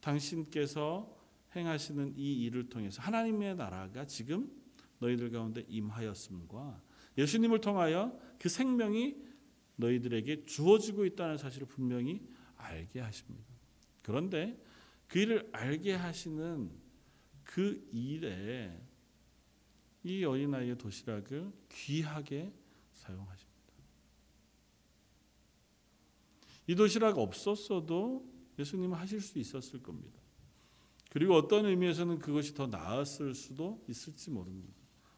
당신께서 0.00 1.16
행하시는 1.56 2.14
이 2.16 2.44
일을 2.44 2.68
통해서 2.68 3.00
하나님의 3.02 3.56
나라가 3.56 4.06
지금 4.06 4.50
너희들 4.98 5.30
가운데 5.30 5.64
임하였음과 5.68 6.82
예수님을 7.16 7.60
통하여 7.60 8.18
그 8.38 8.48
생명이 8.48 9.16
너희들에게 9.76 10.44
주어지고 10.44 11.04
있다는 11.06 11.38
사실을 11.38 11.66
분명히 11.66 12.26
알게 12.56 13.00
하십니다. 13.00 13.46
그런데 14.02 14.60
그 15.06 15.18
일을 15.18 15.48
알게 15.52 15.94
하시는 15.94 16.70
그 17.48 17.88
일에 17.92 18.78
이 20.04 20.22
어린아이의 20.22 20.76
도시락을 20.76 21.50
귀하게 21.70 22.52
사용하십니다. 22.92 23.58
이 26.66 26.74
도시락 26.74 27.16
없었어도 27.16 28.30
예수님은 28.58 28.98
하실 28.98 29.22
수 29.22 29.38
있었을 29.38 29.82
겁니다. 29.82 30.20
그리고 31.08 31.34
어떤 31.36 31.64
의미에서는 31.64 32.18
그것이 32.18 32.54
더 32.54 32.66
나았을 32.66 33.34
수도 33.34 33.82
있을지 33.88 34.30
모릅니다. 34.30 34.74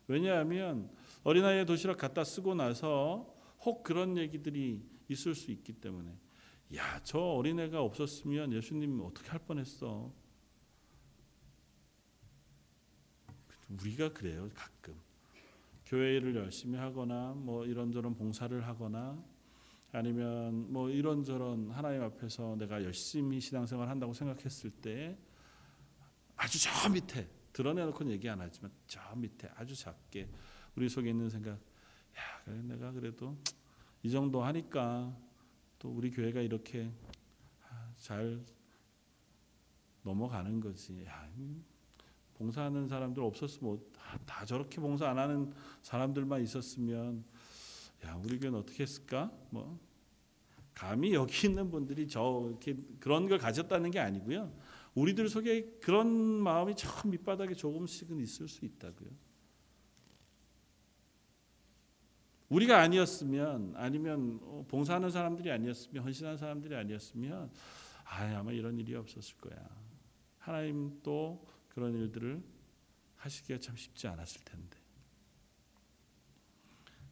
왜냐하면 0.07 0.89
어린아이의 1.25 1.67
도시락 1.67 1.99
갖다 1.99 2.23
쓰고 2.23 2.55
나서 2.55 3.35
혹 3.63 3.83
그런 3.83 4.17
얘기들이 4.17 4.81
있을 5.09 5.35
수 5.35 5.51
있기 5.51 5.73
때문에 5.73 6.17
야, 6.77 7.01
저 7.03 7.19
어린애가 7.19 7.83
없었으면 7.83 8.53
예수님 8.53 9.01
어떻게 9.01 9.31
할 9.31 9.41
뻔했어. 9.41 10.13
우리가 13.71 14.13
그래요, 14.13 14.49
가끔. 14.55 14.95
교회를 15.87 16.37
열심히 16.37 16.79
하거나 16.79 17.33
뭐 17.35 17.65
이런저런 17.65 18.15
봉사를 18.15 18.67
하거나 18.67 19.23
아니면 19.93 20.73
뭐 20.73 20.89
이런저런 20.89 21.71
하나님 21.71 22.03
앞에서 22.03 22.57
내가 22.57 22.83
열심히 22.85 23.41
신앙생활 23.41 23.89
한다고 23.89 24.13
생각했을 24.13 24.71
때 24.71 25.19
아주 26.37 26.59
저 26.63 26.89
밑에 26.89 27.29
드러내놓고는 27.53 28.13
얘기 28.13 28.29
안 28.29 28.41
하지만 28.41 28.71
저 28.87 29.01
밑에 29.17 29.51
아주 29.57 29.75
작게 29.75 30.29
우리 30.77 30.89
속에 30.89 31.11
있는 31.11 31.29
생각 31.29 31.55
야 31.55 32.43
그래 32.45 32.63
내가 32.63 32.93
그래도 32.93 33.37
이 34.03 34.11
정도 34.11 34.45
하니까 34.45 35.17
또 35.81 35.91
우리 35.91 36.11
교회가 36.11 36.41
이렇게 36.41 36.93
잘 37.97 38.45
넘어가는 40.03 40.61
거지. 40.61 41.05
야, 41.05 41.29
봉사하는 42.41 42.89
사람들 42.89 43.23
없었으면 43.23 43.79
다 44.25 44.47
저렇게 44.47 44.81
봉사 44.81 45.11
안 45.11 45.19
하는 45.19 45.53
사람들만 45.83 46.43
있었으면 46.43 47.23
야 48.03 48.19
우리 48.25 48.39
교회는 48.39 48.59
어떻게 48.59 48.83
했을까? 48.83 49.31
뭐 49.51 49.79
감히 50.73 51.13
여기 51.13 51.35
있는 51.49 51.71
분들이 51.71 52.09
저렇게 52.09 52.77
그런 52.99 53.29
걸 53.29 53.37
가졌다는 53.37 53.91
게 53.91 54.01
아니고요. 54.01 54.51
우리들 54.95 55.29
속에 55.29 55.77
그런 55.83 56.09
마음이 56.09 56.75
저 56.77 56.89
밑바닥에 57.07 57.55
조금씩은 57.55 58.19
있을 58.21 58.49
수 58.49 58.65
있다고요. 58.65 59.11
우리가 62.49 62.81
아니었으면 62.81 63.75
아니면 63.77 64.41
어, 64.43 64.65
봉사하는 64.67 65.11
사람들이 65.11 65.51
아니었으면 65.51 66.05
헌신한 66.05 66.39
사람들이 66.39 66.75
아니었으면 66.75 67.51
아 68.05 68.39
아마 68.39 68.51
이런 68.51 68.79
일이 68.79 68.95
없었을 68.95 69.37
거야. 69.37 69.57
하나님 70.39 70.99
또 71.03 71.47
그런 71.71 71.95
일들을 71.95 72.43
하시기가 73.17 73.59
참 73.61 73.77
쉽지 73.77 74.07
않았을 74.07 74.43
텐데. 74.45 74.79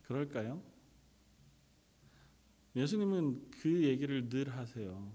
그럴까요? 0.02 0.62
예수님은 2.76 3.50
그 3.50 3.84
얘기를 3.84 4.28
늘 4.28 4.50
하세요. 4.56 5.12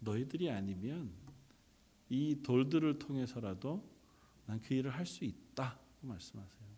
너희들이 0.00 0.50
아니면 0.50 1.10
이 2.08 2.40
돌들을 2.42 2.98
통해서라도 2.98 3.88
난 4.46 4.60
그 4.60 4.74
일을 4.74 4.90
할 4.90 5.06
수 5.06 5.24
있다 5.24 5.78
말씀하세요. 6.02 6.68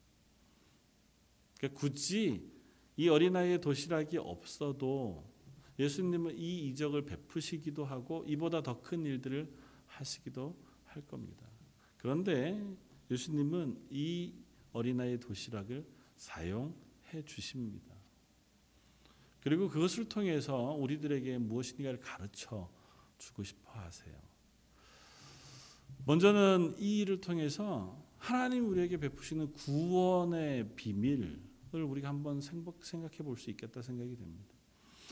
그러니까 1.59 1.81
굳이 1.81 2.49
이 2.97 3.09
어린아이의 3.09 3.61
도시락이 3.61 4.19
없어도 4.19 5.29
예수님은 5.79 6.39
이 6.39 6.69
이적을 6.69 7.05
베푸시기도 7.05 7.85
하고 7.85 8.25
이보다 8.27 8.63
더 8.63 8.81
큰 8.81 9.05
일들을 9.05 9.53
하시기도 9.99 10.57
할 10.85 11.03
겁니다. 11.07 11.47
그런데 11.97 12.63
예수님은 13.11 13.87
이 13.91 14.35
어린아이의 14.73 15.21
도시락을 15.21 15.87
사용해 16.17 17.25
주십니다. 17.25 17.95
그리고 19.41 19.69
그것을 19.69 20.09
통해서 20.09 20.57
우리들에게 20.73 21.39
무엇인가를 21.39 22.01
가르쳐 22.01 22.69
주고 23.19 23.43
싶어 23.43 23.71
하세요. 23.73 24.15
먼저는 26.05 26.77
이 26.79 27.01
일을 27.01 27.21
통해서 27.21 28.05
하나님 28.19 28.69
우리에게 28.69 28.99
베푸시는 28.99 29.53
구원의 29.53 30.75
비밀을 30.77 31.41
우리가 31.73 32.09
한번 32.09 32.41
생각해 32.41 33.19
볼 33.19 33.37
수 33.37 33.51
있겠다 33.51 33.83
생각이 33.83 34.17
됩니다. 34.17 34.55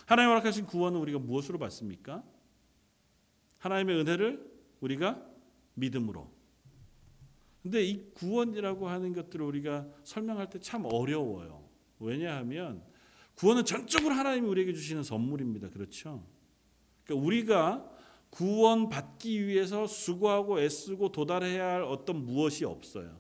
하나님 0.07 0.31
허락하신 0.31 0.67
구원은 0.67 0.99
우리가 1.01 1.19
무엇으로 1.19 1.59
받습니까? 1.59 2.25
하나님의 3.59 4.01
은혜를 4.01 4.54
우리가 4.85 5.25
믿음으로. 5.75 6.31
근데 7.63 7.83
이 7.83 8.11
구원이라고 8.13 8.89
하는 8.89 9.15
것들을 9.15 9.45
우리가 9.45 9.87
설명할 10.05 10.51
때 10.51 10.59
참 10.59 10.85
어려워요. 10.85 11.67
왜냐하면 11.99 12.83
구원은 13.37 13.65
전적으로 13.65 14.15
하나님이 14.15 14.47
우리에게 14.47 14.75
주시는 14.75 15.03
선물입니다. 15.03 15.71
그렇죠? 15.71 16.27
그러니까 17.05 17.27
우리가 17.27 17.91
구원 18.29 18.89
받기 18.89 19.47
위해서 19.47 19.87
수고하고 19.87 20.61
애쓰고 20.61 21.13
도달해야 21.13 21.67
할 21.75 21.83
어떤 21.83 22.25
무엇이 22.25 22.65
없어요. 22.65 23.19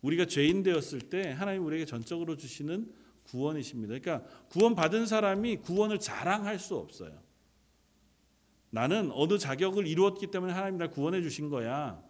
우리가 0.00 0.24
죄인 0.24 0.62
되었을 0.62 1.00
때 1.10 1.30
하나님 1.32 1.66
우리에게 1.66 1.84
전적으로 1.84 2.36
주시는 2.36 2.90
구원이십니다. 3.24 3.98
그러니까 3.98 4.26
구원 4.48 4.74
받은 4.74 5.06
사람이 5.06 5.58
구원을 5.58 5.98
자랑할 5.98 6.58
수 6.58 6.76
없어요. 6.76 7.20
나는 8.70 9.10
어느 9.12 9.38
자격을 9.38 9.86
이루었기 9.86 10.28
때문에 10.28 10.52
하나님 10.52 10.78
날 10.78 10.90
구원해 10.90 11.22
주신 11.22 11.48
거야. 11.50 12.02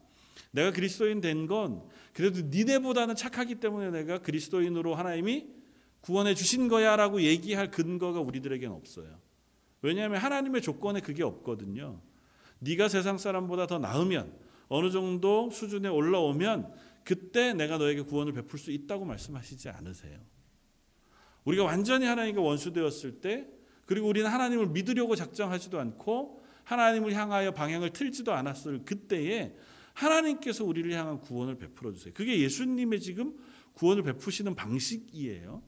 내가 0.53 0.73
그리스도인 0.73 1.21
된 1.21 1.47
건 1.47 1.83
그래도 2.13 2.41
니네보다는 2.43 3.15
착하기 3.17 3.57
때문에 3.57 3.91
내가 3.91 4.19
그리스도인으로 4.19 4.95
하나님이 4.95 5.49
구원해 6.01 6.35
주신 6.35 6.69
거야라고 6.69 7.23
얘기할 7.23 7.71
근거가 7.71 8.21
우리들에게는 8.21 8.75
없어요. 8.75 9.19
왜냐하면 9.83 10.21
하나님의 10.21 10.63
조건에 10.63 11.01
그게 11.01 11.23
없거든요. 11.23 12.01
네가 12.59 12.89
세상 12.89 13.17
사람보다 13.17 13.67
더 13.67 13.79
나으면 13.79 14.33
어느 14.69 14.91
정도 14.91 15.51
수준에 15.51 15.89
올라오면 15.89 16.73
그때 17.05 17.55
내가 17.55 17.79
너에게 17.79 18.03
구원을 18.03 18.33
베풀 18.35 18.59
수 18.59 18.71
있다고 18.71 19.05
말씀하시지 19.05 19.69
않으세요. 19.71 20.19
우리가 21.45 21.65
완전히 21.65 22.05
하나님과 22.07 22.43
원수되었을 22.43 23.21
때 23.21 23.49
그리고 23.87 24.09
우리는 24.09 24.29
하나님을 24.31 24.69
믿으려고 24.69 25.17
작정하지도 25.17 25.81
않고 25.81 26.40
하나님을 26.71 27.15
향하여 27.15 27.51
방향을 27.51 27.93
틀지도 27.93 28.33
않았을 28.33 28.85
그때에 28.85 29.57
하나님께서 29.93 30.65
우리를 30.65 30.93
향한 30.93 31.21
구원을 31.21 31.59
베풀어 31.59 31.93
주세요. 31.93 32.15
그게 32.15 32.39
예수님의 32.39 33.01
지금 33.01 33.37
구원을 33.73 34.05
베푸시는 34.05 34.55
방식이에요. 34.55 35.63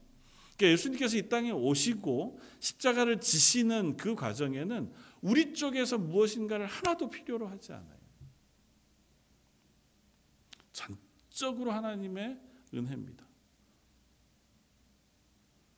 그러니까 0.55 0.73
예수님께서 0.73 1.17
이 1.17 1.27
땅에 1.27 1.51
오시고 1.51 2.39
십자가를 2.59 3.19
지시는 3.19 3.97
그 3.97 4.15
과정에는 4.15 4.93
우리 5.21 5.53
쪽에서 5.53 5.97
무엇인가를 5.97 6.67
하나도 6.67 7.09
필요로 7.09 7.47
하지 7.47 7.73
않아요. 7.73 7.99
전적으로 10.71 11.73
하나님의 11.73 12.39
은혜입니다. 12.73 13.25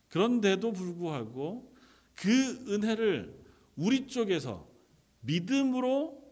그런데도 0.08 0.72
불구하고 0.72 1.74
그 2.14 2.30
은혜를 2.72 3.44
우리 3.74 4.06
쪽에서 4.06 4.75
믿음으로 5.26 6.24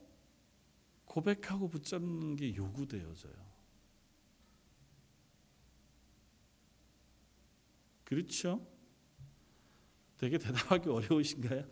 고백하고 1.04 1.68
붙잡는 1.68 2.36
게 2.36 2.54
요구되어져요. 2.54 3.32
그렇죠? 8.04 8.66
되게 10.18 10.38
대답하기 10.38 10.88
어려우신가요? 10.88 11.64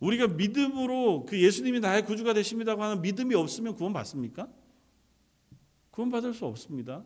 우리가 0.00 0.28
믿음으로 0.28 1.26
그 1.26 1.40
예수님이 1.40 1.80
나의 1.80 2.04
구주가 2.04 2.32
되십니다고 2.34 2.82
하는 2.82 3.02
믿음이 3.02 3.34
없으면 3.34 3.74
구원 3.74 3.92
받습니까? 3.92 4.48
구원 5.90 6.10
받을 6.10 6.32
수 6.34 6.46
없습니다. 6.46 7.04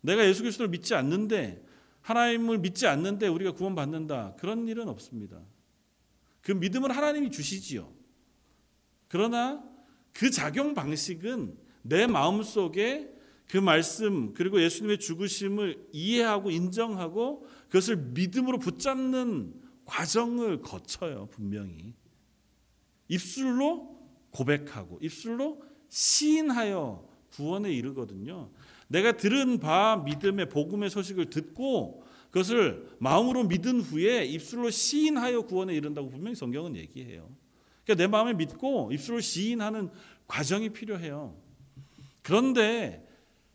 내가 0.00 0.24
예수 0.26 0.42
그리스도를 0.42 0.70
믿지 0.70 0.94
않는데 0.94 1.64
하나님을 2.02 2.58
믿지 2.58 2.86
않는데 2.86 3.26
우리가 3.26 3.52
구원 3.52 3.74
받는다. 3.74 4.34
그런 4.36 4.68
일은 4.68 4.88
없습니다. 4.88 5.40
그 6.44 6.52
믿음을 6.52 6.94
하나님이 6.94 7.30
주시지요. 7.30 7.90
그러나 9.08 9.64
그 10.12 10.30
작용 10.30 10.74
방식은 10.74 11.56
내 11.82 12.06
마음 12.06 12.42
속에 12.42 13.10
그 13.48 13.56
말씀 13.56 14.34
그리고 14.34 14.62
예수님의 14.62 15.00
죽으심을 15.00 15.88
이해하고 15.92 16.50
인정하고 16.50 17.46
그것을 17.66 17.96
믿음으로 17.96 18.58
붙잡는 18.58 19.54
과정을 19.86 20.60
거쳐요, 20.60 21.28
분명히. 21.30 21.94
입술로 23.08 23.98
고백하고 24.30 24.98
입술로 25.02 25.62
시인하여 25.88 27.08
구원에 27.30 27.72
이르거든요. 27.72 28.50
내가 28.88 29.16
들은 29.16 29.58
바 29.58 30.02
믿음의 30.04 30.50
복음의 30.50 30.90
소식을 30.90 31.30
듣고 31.30 32.03
그것을 32.34 32.96
마음으로 32.98 33.44
믿은 33.44 33.80
후에 33.80 34.24
입술로 34.24 34.68
시인하여 34.68 35.42
구원에 35.42 35.72
이른다고 35.72 36.08
분명히 36.08 36.34
성경은 36.34 36.74
얘기해요. 36.74 37.30
그러니까 37.84 38.02
내 38.02 38.08
마음에 38.08 38.32
믿고 38.34 38.90
입술로 38.92 39.20
시인하는 39.20 39.88
과정이 40.26 40.70
필요해요. 40.70 41.40
그런데 42.22 43.06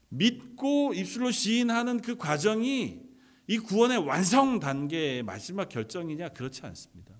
믿고 0.07 0.93
입술로 0.93 1.29
시인하는 1.29 2.01
그 2.01 2.15
과정이 2.15 3.01
이 3.47 3.57
구원의 3.57 3.97
완성 3.97 4.61
단계의 4.61 5.23
마지막 5.23 5.67
결정이냐 5.67 6.29
그렇지 6.29 6.65
않습니다. 6.65 7.13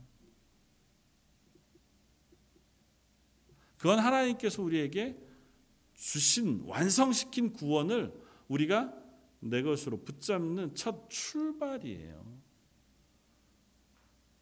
그건 3.78 4.00
하나님께서 4.00 4.62
우리에게 4.64 5.18
주신 5.96 6.64
완성시킨 6.68 7.52
구원을 7.52 8.14
우리가 8.48 8.99
내 9.40 9.62
것으로 9.62 10.04
붙잡는 10.04 10.76
첫 10.76 11.10
출발이에요. 11.10 12.40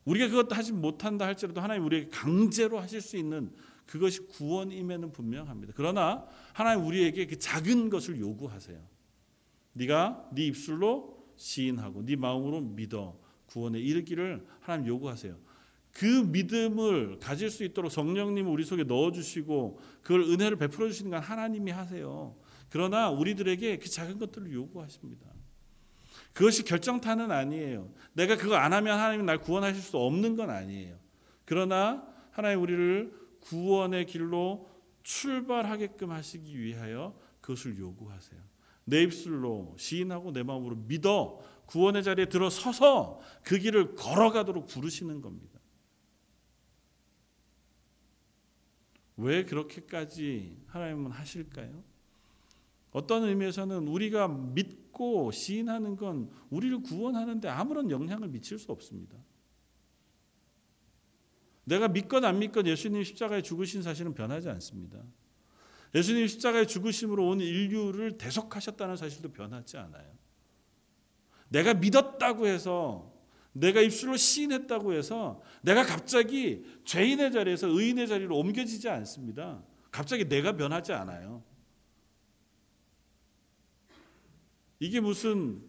우리가 0.06 0.30
그것도 0.30 0.56
하지 0.56 0.72
못한다 0.72 1.26
할지라도 1.26 1.60
하나님 1.60 1.86
우리에게 1.86 2.10
강제로 2.10 2.80
하실 2.80 3.02
수 3.02 3.18
있는 3.18 3.54
그것이 3.86 4.28
구원임에는 4.28 5.12
분명합니다. 5.12 5.74
그러나 5.76 6.26
하나님 6.54 6.86
우리에게 6.86 7.26
그 7.26 7.38
작은 7.38 7.90
것을 7.90 8.20
요구하세요. 8.20 8.80
네가 9.74 10.30
네 10.34 10.46
입술로 10.46 11.18
시인하고 11.36 12.06
네 12.06 12.16
마음으로 12.16 12.62
믿어 12.62 13.20
구원에 13.48 13.80
이르기를 13.80 14.46
하나님 14.60 14.88
요구하세요. 14.88 15.38
그 15.92 16.06
믿음을 16.06 17.20
가질 17.20 17.50
수 17.50 17.64
있도록 17.64 17.92
성령님 17.92 18.48
우리 18.48 18.64
속에 18.64 18.84
넣어 18.84 19.12
주시고 19.12 19.80
그걸 20.04 20.22
은혜를 20.22 20.58
베풀어 20.58 20.88
주시는 20.88 21.12
건 21.12 21.22
하나님이 21.22 21.72
하세요. 21.72 22.36
그러나 22.70 23.10
우리들에게 23.10 23.80
그 23.80 23.90
작은 23.90 24.20
것들을 24.20 24.52
요구하십니다. 24.52 25.26
그것이 26.34 26.64
결정타는 26.64 27.32
아니에요. 27.32 27.92
내가 28.14 28.38
그거 28.38 28.56
안 28.56 28.74
하면 28.74 29.00
하나님이 29.00 29.24
날 29.24 29.40
구원하실 29.40 29.82
수 29.82 29.98
없는 29.98 30.36
건 30.36 30.50
아니에요. 30.50 31.00
그러나 31.46 32.06
하나님 32.32 32.62
우리를 32.62 33.14
구원의 33.40 34.06
길로 34.06 34.70
출발하게끔 35.04 36.12
하시기 36.12 36.60
위하여 36.60 37.18
그것을 37.42 37.80
요구하세요. 37.80 38.40
내 38.84 39.02
입술로 39.04 39.76
시인하고 39.78 40.32
내 40.32 40.44
마음으로 40.44 40.76
믿어 40.76 41.40
구원의 41.66 42.04
자리에 42.04 42.26
들어서서 42.26 43.20
그 43.44 43.58
길을 43.58 43.96
걸어가도록 43.96 44.68
부르시는 44.68 45.22
겁니다. 45.22 45.60
왜 49.18 49.44
그렇게까지 49.44 50.64
하나님은 50.68 51.12
하실까요? 51.12 51.84
어떤 52.92 53.24
의미에서는 53.24 53.88
우리가 53.88 54.28
믿고 54.28 55.32
시인하는 55.32 55.96
건 55.96 56.30
우리를 56.50 56.82
구원하는데 56.84 57.48
아무런 57.50 57.92
영향을 57.92 58.30
미칠 58.30 58.58
수 58.58 58.72
없습니다. 58.72 59.18
내가 61.66 61.90
믿건 61.90 62.24
안 62.24 62.40
믿건 62.40 62.66
예수님 62.66 63.04
십자가에 63.04 63.42
죽으신 63.42 63.82
사실은 63.82 64.14
변하지 64.14 64.50
않습니다. 64.50 65.04
예수님 65.94 66.28
십자가에 66.28 66.66
죽으심으로 66.66 67.28
온 67.28 67.42
인류를 67.42 68.18
대속하셨다는 68.18 68.96
사실도 68.96 69.32
변하지 69.34 69.78
않아요. 69.78 70.10
내가 71.50 71.74
믿었다고 71.74 72.48
해서 72.48 73.14
내가 73.52 73.82
입술로 73.82 74.16
시인했다고 74.16 74.94
해서 74.94 75.42
내가 75.62 75.84
갑자기 75.84 76.64
죄인의 76.86 77.32
자리에서 77.32 77.68
의인의 77.68 78.08
자리로 78.08 78.38
옮겨지지 78.38 78.88
않습니다. 78.90 79.64
갑자기 79.92 80.30
내가 80.30 80.56
변하지 80.56 80.94
않아요. 80.94 81.44
이게 84.80 85.00
무슨 85.00 85.62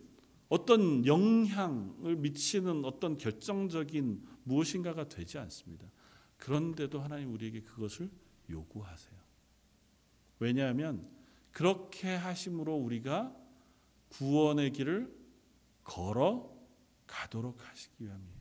어떤 0.48 1.04
영향을 1.06 2.16
미치는 2.16 2.84
어떤 2.84 3.18
결정적인 3.18 4.22
무엇인가가 4.44 5.08
되지 5.08 5.38
않습니다. 5.38 5.86
그런데도 6.36 7.00
하나님 7.00 7.32
우리에게 7.32 7.62
그것을 7.62 8.10
요구하세요. 8.48 9.18
왜냐하면 10.38 11.08
그렇게 11.50 12.14
하심으로 12.14 12.74
우리가 12.76 13.34
구원의 14.10 14.72
길을 14.72 15.12
걸어 15.84 16.56
가도록 17.06 17.58
하시기 17.68 18.04
위함이에요. 18.04 18.38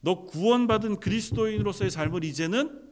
너 0.00 0.26
구원받은 0.26 1.00
그리스도인으로서의 1.00 1.90
삶을 1.90 2.24
이제는 2.24 2.88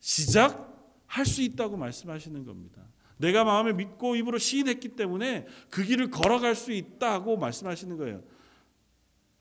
시작할 0.00 1.24
수 1.24 1.42
있다고 1.42 1.76
말씀하시는 1.76 2.44
겁니다. 2.44 2.89
내가 3.20 3.44
마음에 3.44 3.74
믿고 3.74 4.16
입으로 4.16 4.38
시인했기 4.38 4.96
때문에 4.96 5.46
그 5.68 5.84
길을 5.84 6.10
걸어갈 6.10 6.54
수 6.54 6.72
있다고 6.72 7.36
말씀하시는 7.36 7.96
거예요. 7.98 8.22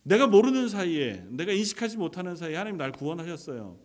내가 0.03 0.27
모르는 0.27 0.67
사이에, 0.67 1.23
내가 1.29 1.53
인식하지 1.53 1.97
못하는 1.97 2.35
사이에 2.35 2.55
하나님 2.57 2.77
날 2.77 2.91
구원하셨어요. 2.91 3.79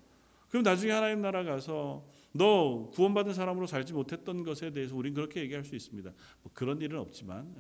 그럼 0.48 0.62
나중에 0.64 0.90
하나님 0.92 1.20
나라 1.20 1.44
가서 1.44 2.07
너 2.33 2.90
구원받은 2.92 3.35
사람으로 3.35 3.66
살지 3.66 3.92
못했던 3.92 4.42
것에 4.42 4.72
대해서 4.72 4.96
우리는 4.96 5.14
그렇게 5.14 5.40
얘기할 5.40 5.64
수 5.64 5.76
있습니다. 5.76 6.12
뭐 6.42 6.52
그런 6.52 6.80
일은 6.80 6.98
없지만 6.98 7.54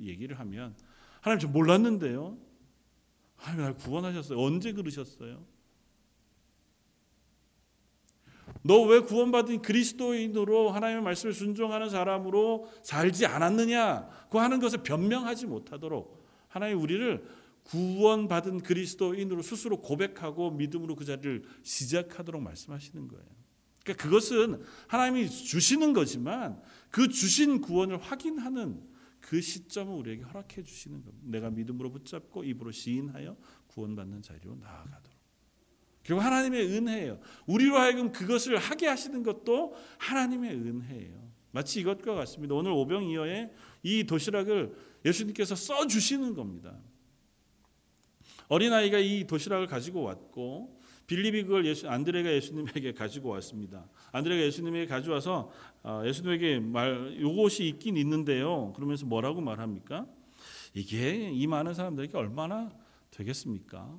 예, 0.00 0.06
얘기를 0.06 0.38
하면 0.38 0.76
하나님 1.20 1.40
저 1.40 1.48
몰랐는데요. 1.48 2.38
하나님 3.36 3.64
날 3.64 3.74
구원하셨어요. 3.74 4.38
언제 4.38 4.72
그러셨어요? 4.72 5.44
너 8.66 8.82
왜 8.86 9.00
구원받은 9.00 9.60
그리스도인으로 9.60 10.70
하나님의 10.70 11.02
말씀을 11.02 11.34
순종하는 11.34 11.90
사람으로 11.90 12.66
살지 12.82 13.26
않았느냐? 13.26 14.08
그 14.30 14.38
하는 14.38 14.58
것을 14.58 14.82
변명하지 14.82 15.46
못하도록 15.46 16.24
하나님 16.48 16.80
우리를 16.80 17.24
구원받은 17.64 18.60
그리스도인으로 18.62 19.42
스스로 19.42 19.80
고백하고 19.80 20.50
믿음으로 20.50 20.96
그 20.96 21.04
자리를 21.04 21.44
시작하도록 21.62 22.42
말씀하시는 22.42 23.08
거예요. 23.08 23.24
그러니까 23.82 24.02
그것은 24.02 24.62
하나님이 24.88 25.28
주시는 25.28 25.92
거지만 25.92 26.60
그 26.90 27.08
주신 27.08 27.60
구원을 27.60 27.98
확인하는 27.98 28.82
그 29.20 29.42
시점을 29.42 29.94
우리에게 29.94 30.22
허락해 30.22 30.62
주시는 30.62 31.02
겁니다. 31.02 31.26
내가 31.28 31.50
믿음으로 31.50 31.90
붙잡고 31.92 32.44
입으로 32.44 32.70
시인하여 32.70 33.36
구원받는 33.68 34.22
자리로 34.22 34.56
나아가도록. 34.56 35.13
결국 36.04 36.22
하나님의 36.22 36.66
은혜예요. 36.66 37.18
우리로 37.46 37.76
하여금 37.78 38.12
그것을 38.12 38.56
하게 38.58 38.86
하시는 38.86 39.22
것도 39.22 39.74
하나님의 39.98 40.50
은혜예요. 40.52 41.24
마치 41.50 41.80
이것과 41.80 42.14
같습니다. 42.14 42.54
오늘 42.54 42.72
오병이어의 42.72 43.50
이 43.82 44.04
도시락을 44.04 44.74
예수님께서 45.04 45.54
써 45.54 45.86
주시는 45.86 46.34
겁니다. 46.34 46.76
어린아이가 48.48 48.98
이 48.98 49.26
도시락을 49.26 49.66
가지고 49.66 50.02
왔고 50.02 50.80
빌립이 51.06 51.44
그걸 51.44 51.66
예수, 51.66 51.88
안드레가 51.88 52.32
예수님에게 52.32 52.92
가지고 52.92 53.30
왔습니다. 53.30 53.88
안드레가 54.12 54.42
예수님에게 54.42 54.86
가져와서 54.86 55.50
어, 55.82 56.02
예수님에게 56.04 56.60
말 56.60 57.18
요것이 57.20 57.66
있긴 57.68 57.96
있는데요. 57.96 58.72
그러면서 58.74 59.06
뭐라고 59.06 59.40
말합니까? 59.40 60.06
이게 60.72 61.30
이 61.30 61.46
많은 61.46 61.74
사람들에게 61.74 62.16
얼마나 62.16 62.70
되겠습니까? 63.10 63.98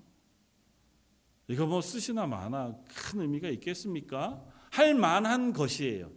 이거 1.47 1.65
뭐 1.65 1.81
쓰시나 1.81 2.25
마나 2.25 2.75
큰 2.87 3.21
의미가 3.21 3.49
있겠습니까? 3.49 4.43
할 4.71 4.95
만한 4.95 5.53
것이에요. 5.53 6.11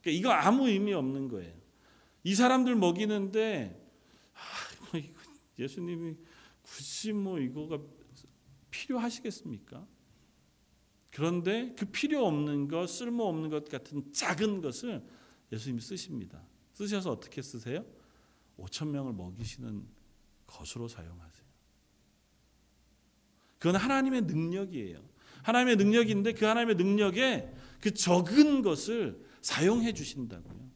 그러니까 0.00 0.10
이거 0.10 0.30
아무 0.30 0.68
의미 0.68 0.92
없는 0.92 1.28
거예요. 1.28 1.54
이 2.22 2.34
사람들 2.34 2.74
먹이는데 2.76 3.80
아, 4.34 4.38
뭐 4.92 5.02
예수님이 5.58 6.16
굳이 6.62 7.12
뭐 7.12 7.38
이거가 7.38 7.78
필요하시겠습니까? 8.70 9.86
그런데 11.10 11.74
그 11.78 11.86
필요 11.86 12.26
없는 12.26 12.68
것, 12.68 12.88
쓸모 12.88 13.24
없는 13.28 13.48
것 13.48 13.68
같은 13.68 14.12
작은 14.12 14.60
것을 14.60 15.06
예수님이 15.52 15.80
쓰십니다. 15.80 16.42
쓰셔서 16.72 17.12
어떻게 17.12 17.40
쓰세요? 17.40 17.84
5천 18.58 18.88
명을 18.88 19.12
먹이시는 19.12 19.86
것으로 20.46 20.88
사용하세요. 20.88 21.33
그건 23.58 23.76
하나님의 23.76 24.22
능력이에요. 24.22 25.02
하나님의 25.42 25.76
능력인데 25.76 26.32
그 26.32 26.44
하나님의 26.44 26.76
능력에 26.76 27.52
그 27.80 27.92
적은 27.92 28.62
것을 28.62 29.24
사용해 29.42 29.92
주신다고요. 29.92 30.70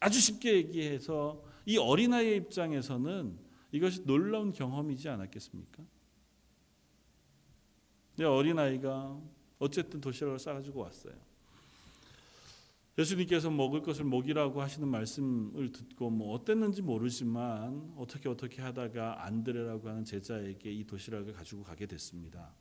아주 0.00 0.20
쉽게 0.20 0.54
얘기해서 0.54 1.42
이 1.64 1.78
어린아이의 1.78 2.36
입장에서는 2.36 3.38
이것이 3.72 4.04
놀라운 4.04 4.52
경험이지 4.52 5.08
않았겠습니까? 5.08 5.82
어린아이가 8.20 9.20
어쨌든 9.58 10.00
도시락을 10.00 10.38
싸가지고 10.38 10.80
왔어요. 10.80 11.25
예수님께서 12.98 13.50
먹을 13.50 13.82
것을 13.82 14.04
먹이라고 14.04 14.62
하시는 14.62 14.88
말씀을 14.88 15.70
듣고 15.70 16.08
뭐 16.08 16.34
어땠는지 16.34 16.80
모르지만 16.80 17.92
어떻게 17.96 18.28
어떻게 18.28 18.62
하다가 18.62 19.24
안드레라고 19.26 19.88
하는 19.88 20.04
제자에게 20.04 20.72
이 20.72 20.84
도시락을 20.84 21.34
가지고 21.34 21.62
가게 21.62 21.86
됐습니다. 21.86 22.54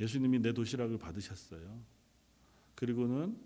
예수님이 0.00 0.40
내 0.40 0.52
도시락을 0.52 0.98
받으셨어요. 0.98 1.80
그리고는 2.74 3.38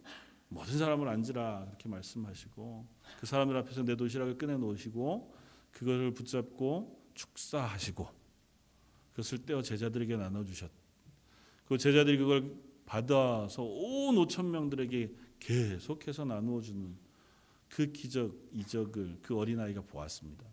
모든 0.49 0.79
사람을 0.79 1.07
앉으라 1.07 1.67
그렇게 1.67 1.89
말씀하시고 1.89 2.87
그 3.21 3.27
사람들 3.27 3.57
앞에서 3.59 3.85
내 3.85 3.95
도시락을 3.97 4.39
꺼내 4.39 4.57
놓으시고 4.57 5.35
그것을 5.71 6.13
붙잡고 6.15 6.99
축사하시고 7.15 8.09
그것을 9.11 9.45
떼어 9.45 9.61
제자들에게 9.63 10.17
나눠 10.17 10.43
주셨. 10.45 10.71
그 11.67 11.79
제자들이 11.79 12.17
그걸 12.17 12.70
받아서 12.91 13.63
온 13.63 14.17
5천 14.17 14.47
명들에게 14.47 15.15
계속해서 15.39 16.25
나누어 16.25 16.61
주는 16.61 16.97
그 17.69 17.93
기적 17.93 18.35
이적을 18.53 19.21
그 19.23 19.39
어린아이가 19.39 19.83
보았습니다. 19.83 20.45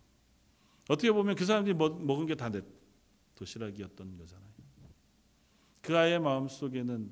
어떻게 0.88 1.12
보면 1.12 1.36
그 1.36 1.46
사람들이 1.46 1.74
먹은 1.74 2.28
게다내 2.28 2.62
도시락이었던 3.34 4.18
거잖아요. 4.18 4.48
그 5.82 5.98
아이의 5.98 6.20
마음속에는 6.20 7.12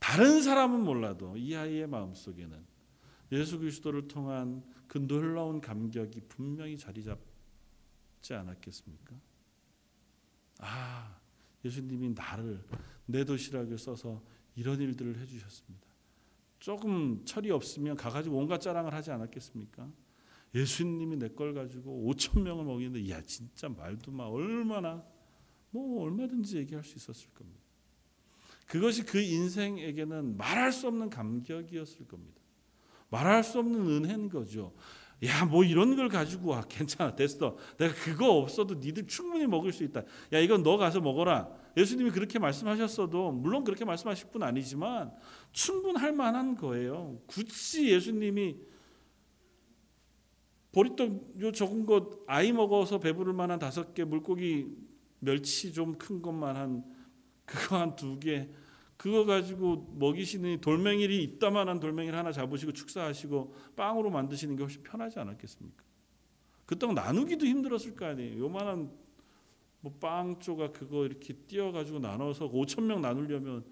다른 0.00 0.42
사람은 0.42 0.80
몰라도 0.80 1.36
이 1.36 1.54
아이의 1.54 1.86
마음속에는 1.86 2.66
예수 3.30 3.60
그리스도를 3.60 4.08
통한 4.08 4.64
그 4.88 4.98
놀라운 5.06 5.60
감격이 5.60 6.22
분명히 6.22 6.76
자리 6.76 7.04
잡지 7.04 8.34
않았겠습니까? 8.34 9.14
아, 10.58 11.16
예수님이 11.64 12.10
나를 12.10 12.60
내 13.06 13.24
도시락을 13.24 13.78
써서 13.78 14.20
이런 14.56 14.80
일들을 14.80 15.18
해주셨습니다. 15.20 15.86
조금 16.60 17.24
철이 17.24 17.50
없으면 17.50 17.96
가가지고 17.96 18.36
온갖 18.38 18.60
자랑을 18.60 18.94
하지 18.94 19.10
않았겠습니까? 19.10 19.90
예수님이 20.54 21.16
내 21.16 21.28
걸 21.28 21.52
가지고 21.52 22.10
5천 22.10 22.40
명을 22.40 22.64
먹이는데 22.64 23.10
야 23.10 23.20
진짜 23.22 23.68
말도 23.68 24.12
마 24.12 24.24
얼마나 24.24 25.04
뭐 25.70 26.04
얼마든지 26.04 26.56
얘기할 26.58 26.84
수 26.84 26.96
있었을 26.96 27.28
겁니다. 27.34 27.60
그것이 28.66 29.04
그 29.04 29.20
인생에게는 29.20 30.36
말할 30.36 30.72
수 30.72 30.86
없는 30.86 31.10
감격이었을 31.10 32.06
겁니다. 32.06 32.40
말할 33.10 33.44
수 33.44 33.58
없는 33.58 33.80
은혜인 33.86 34.28
거죠. 34.28 34.72
야, 35.26 35.44
뭐 35.44 35.64
이런 35.64 35.96
걸 35.96 36.08
가지고 36.08 36.50
와. 36.50 36.62
괜찮아. 36.68 37.14
됐어. 37.14 37.56
내가 37.78 37.94
그거 37.94 38.32
없어도 38.38 38.74
니들 38.74 39.06
충분히 39.06 39.46
먹을 39.46 39.72
수 39.72 39.84
있다. 39.84 40.02
야, 40.32 40.38
이건 40.38 40.62
너 40.62 40.76
가서 40.76 41.00
먹어라. 41.00 41.48
예수님이 41.76 42.10
그렇게 42.10 42.38
말씀하셨어도 42.38 43.32
물론 43.32 43.64
그렇게 43.64 43.84
말씀하실 43.84 44.30
분 44.30 44.42
아니지만 44.42 45.12
충분할 45.52 46.12
만한 46.12 46.56
거예요. 46.56 47.20
굳이 47.26 47.90
예수님이 47.90 48.56
보리떡 50.72 51.40
요 51.40 51.52
적은 51.52 51.86
것 51.86 52.20
아이 52.26 52.52
먹어서 52.52 52.98
배부를 52.98 53.32
만한 53.32 53.58
다섯 53.60 53.94
개 53.94 54.04
물고기 54.04 54.66
멸치 55.20 55.72
좀 55.72 55.94
큰 55.96 56.20
것만 56.20 56.56
한 56.56 56.84
그거 57.44 57.78
한 57.78 57.94
두 57.96 58.18
개 58.18 58.48
그거 59.04 59.26
가지고 59.26 59.86
먹이시는 59.98 60.62
돌멩이리 60.62 61.22
있다만한 61.24 61.78
돌멩이를 61.78 62.18
하나 62.18 62.32
잡으시고 62.32 62.72
축사하시고 62.72 63.54
빵으로 63.76 64.08
만드시는 64.08 64.56
게 64.56 64.62
훨씬 64.62 64.82
편하지 64.82 65.18
않았겠습니까? 65.18 65.84
그 66.64 66.78
떡 66.78 66.94
나누기도 66.94 67.44
힘들었을 67.44 67.96
거 67.96 68.06
아니에요. 68.06 68.38
요만한 68.38 68.90
뭐 69.80 69.92
빵 70.00 70.40
조각 70.40 70.72
그거 70.72 71.04
이렇게 71.04 71.34
띄어 71.34 71.70
가지고 71.70 71.98
나눠서 71.98 72.50
5천 72.50 72.84
명 72.84 73.02
나누려면 73.02 73.66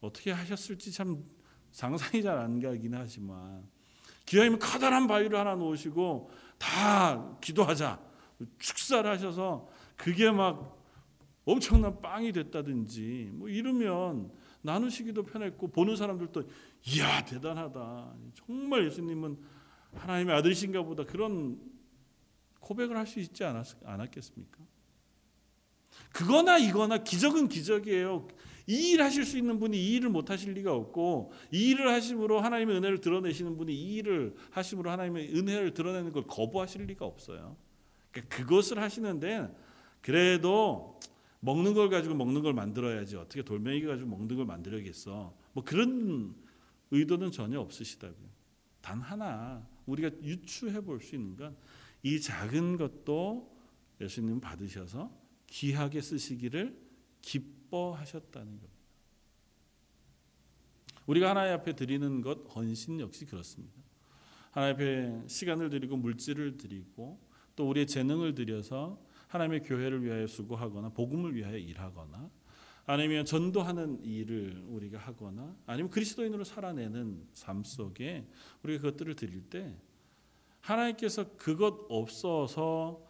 어떻게 0.00 0.32
하셨을지 0.32 0.90
참 0.90 1.24
상상이 1.70 2.20
잘 2.20 2.36
안 2.36 2.58
가긴 2.58 2.94
하지만 2.94 3.62
기왕이면 4.26 4.58
커다란 4.58 5.06
바위를 5.06 5.38
하나 5.38 5.54
놓으시고 5.54 6.30
다 6.58 7.38
기도하자 7.40 8.00
축사를 8.58 9.08
하셔서 9.08 9.68
그게 9.96 10.32
막 10.32 10.76
엄청난 11.44 12.02
빵이 12.02 12.32
됐다든지 12.32 13.30
뭐 13.34 13.48
이러면 13.48 14.32
나누시기도 14.64 15.24
편했고 15.24 15.68
보는 15.68 15.94
사람들도 15.94 16.42
이야 16.88 17.22
대단하다 17.24 18.14
정말 18.34 18.86
예수님은 18.86 19.38
하나님의 19.92 20.34
아들이신가 20.36 20.82
보다 20.82 21.04
그런 21.04 21.60
고백을 22.60 22.96
할 22.96 23.06
수 23.06 23.20
있지 23.20 23.44
않았, 23.44 23.76
않았겠습니까? 23.84 24.58
그거나 26.12 26.56
이거나 26.58 26.98
기적은 27.04 27.48
기적이에요. 27.48 28.26
이 28.66 28.92
일 28.92 29.02
하실 29.02 29.26
수 29.26 29.36
있는 29.36 29.58
분이 29.58 29.76
이 29.76 29.94
일을 29.96 30.08
못 30.08 30.30
하실 30.30 30.54
리가 30.54 30.74
없고 30.74 31.32
이 31.52 31.68
일을 31.70 31.90
하심으로 31.90 32.40
하나님의 32.40 32.78
은혜를 32.78 33.02
드러내시는 33.02 33.58
분이 33.58 33.74
이 33.74 33.96
일을 33.96 34.34
하심으로 34.52 34.90
하나님의 34.90 35.36
은혜를 35.36 35.74
드러내는 35.74 36.12
걸 36.12 36.26
거부하실 36.26 36.86
리가 36.86 37.04
없어요. 37.04 37.58
그러니까 38.10 38.34
그것을 38.36 38.78
하시는데 38.80 39.54
그래도 40.00 40.98
먹는 41.44 41.74
걸 41.74 41.90
가지고 41.90 42.14
먹는 42.14 42.42
걸 42.42 42.54
만들어야지 42.54 43.16
어떻게 43.16 43.42
돌멩이 43.42 43.82
가지고 43.82 44.10
먹는 44.10 44.36
걸 44.36 44.46
만들어야겠어. 44.46 45.36
뭐 45.52 45.64
그런 45.64 46.34
의도는 46.90 47.30
전혀 47.30 47.60
없으시다고요. 47.60 48.28
단 48.80 49.00
하나 49.00 49.66
우리가 49.86 50.10
유추해 50.22 50.80
볼 50.80 51.00
수 51.00 51.14
있는 51.14 51.36
건 51.36 51.56
이 52.04 52.20
작은 52.20 52.76
것도 52.76 53.50
예수님 54.00 54.38
받으셔서 54.40 55.10
귀하게 55.46 56.02
쓰시기를 56.02 56.78
기뻐하셨다는 57.22 58.46
겁니다. 58.58 58.74
우리가 61.06 61.30
하나님 61.30 61.54
앞에 61.54 61.74
드리는 61.74 62.20
것 62.20 62.44
헌신 62.54 63.00
역시 63.00 63.24
그렇습니다. 63.24 63.82
하나님 64.50 64.74
앞에 64.74 65.28
시간을 65.28 65.70
드리고 65.70 65.96
물질을 65.96 66.58
드리고 66.58 67.18
또 67.56 67.68
우리의 67.70 67.86
재능을 67.86 68.34
들여서 68.34 69.02
하나님의 69.34 69.64
교회를 69.64 70.04
위하여 70.04 70.28
수고하거나 70.28 70.90
복음을 70.90 71.34
위하여 71.34 71.56
일하거나 71.56 72.30
아니면 72.86 73.24
전도하는 73.24 74.04
일을 74.04 74.62
우리가 74.68 74.98
하거나 74.98 75.56
아니면 75.66 75.90
그리스도인으로 75.90 76.44
살아내는 76.44 77.26
삶 77.32 77.64
속에 77.64 78.28
우리가 78.62 78.82
그것들을 78.82 79.16
드릴 79.16 79.42
때 79.50 79.76
하나님께서 80.60 81.36
그것 81.36 81.84
없어서 81.88 83.04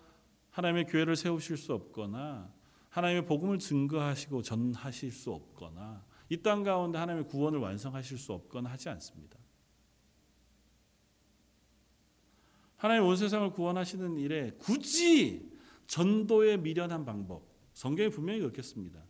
하나님의 0.50 0.86
교회를 0.86 1.14
세우실 1.14 1.58
수 1.58 1.74
없거나 1.74 2.50
하나님의 2.88 3.26
복음을 3.26 3.58
증거하시고 3.58 4.40
전하실 4.42 5.12
수 5.12 5.30
없거나 5.30 6.06
이 6.30 6.40
땅 6.40 6.62
가운데 6.62 6.96
하나님의 6.98 7.28
구원을 7.28 7.58
완성하실 7.58 8.16
수 8.16 8.32
없거나 8.32 8.70
하지 8.70 8.88
않습니다. 8.88 9.38
하나님 12.76 13.04
온 13.04 13.14
세상을 13.14 13.50
구원하시는 13.50 14.16
일에 14.18 14.52
굳이 14.58 15.53
전도에 15.86 16.56
미련한 16.56 17.04
방법 17.04 17.46
성경에 17.72 18.08
분명히 18.08 18.40
그렇겠습니다. 18.40 19.04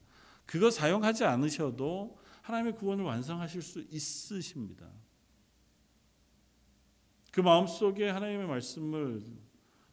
그거 0.46 0.70
사용하지 0.70 1.24
않으셔도 1.24 2.18
하나님의 2.42 2.74
구원을 2.74 3.04
완성하실 3.04 3.62
수 3.62 3.80
있으십니다. 3.90 4.90
그 7.32 7.40
마음속에 7.40 8.08
하나님의 8.10 8.46
말씀을 8.46 9.24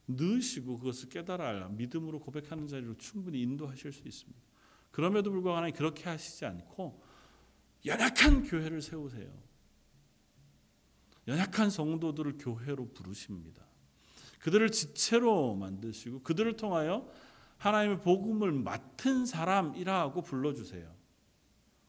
넣으시고 0.06 0.80
그것을 0.80 1.10
깨달아 1.10 1.70
믿음으로 1.70 2.20
고백하는 2.20 2.67
자리로 2.67 2.98
충분히 2.98 3.41
인도하실 3.41 3.94
수 3.94 4.08
있습니다. 4.08 4.39
그럼에도 4.91 5.32
불구하고 5.32 5.58
하나님 5.58 5.76
그렇게 5.76 6.10
하시지 6.10 6.46
않고 6.46 7.02
연약한 7.86 8.44
교회를 8.44 8.82
세우세요. 8.82 9.32
연약한 11.28 11.70
성도들을 11.70 12.38
교회로 12.38 12.89
부르십니다. 12.94 13.65
그들을 14.42 14.72
지체로 14.72 15.56
만드시고 15.56 16.22
그들을 16.24 16.56
통하여 16.58 17.10
하나님의 17.58 18.02
복음을 18.02 18.52
맡은 18.52 19.26
사람이라고 19.26 20.22
불러주세요. 20.22 20.92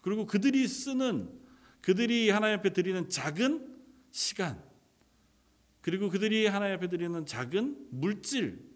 그리고 0.03 0.27
그들이 0.27 0.69
쓰는 0.69 1.41
그들이 1.81 2.31
하나님 2.31 2.59
앞에 2.59 2.73
드리는 2.73 3.09
작은 3.09 3.75
시간 4.11 4.62
그리고 5.81 6.11
그들이 6.11 6.47
하나님 6.47 6.77
앞에 6.77 6.88
드리는 6.88 7.25
작은 7.25 7.88
물질 7.91 8.71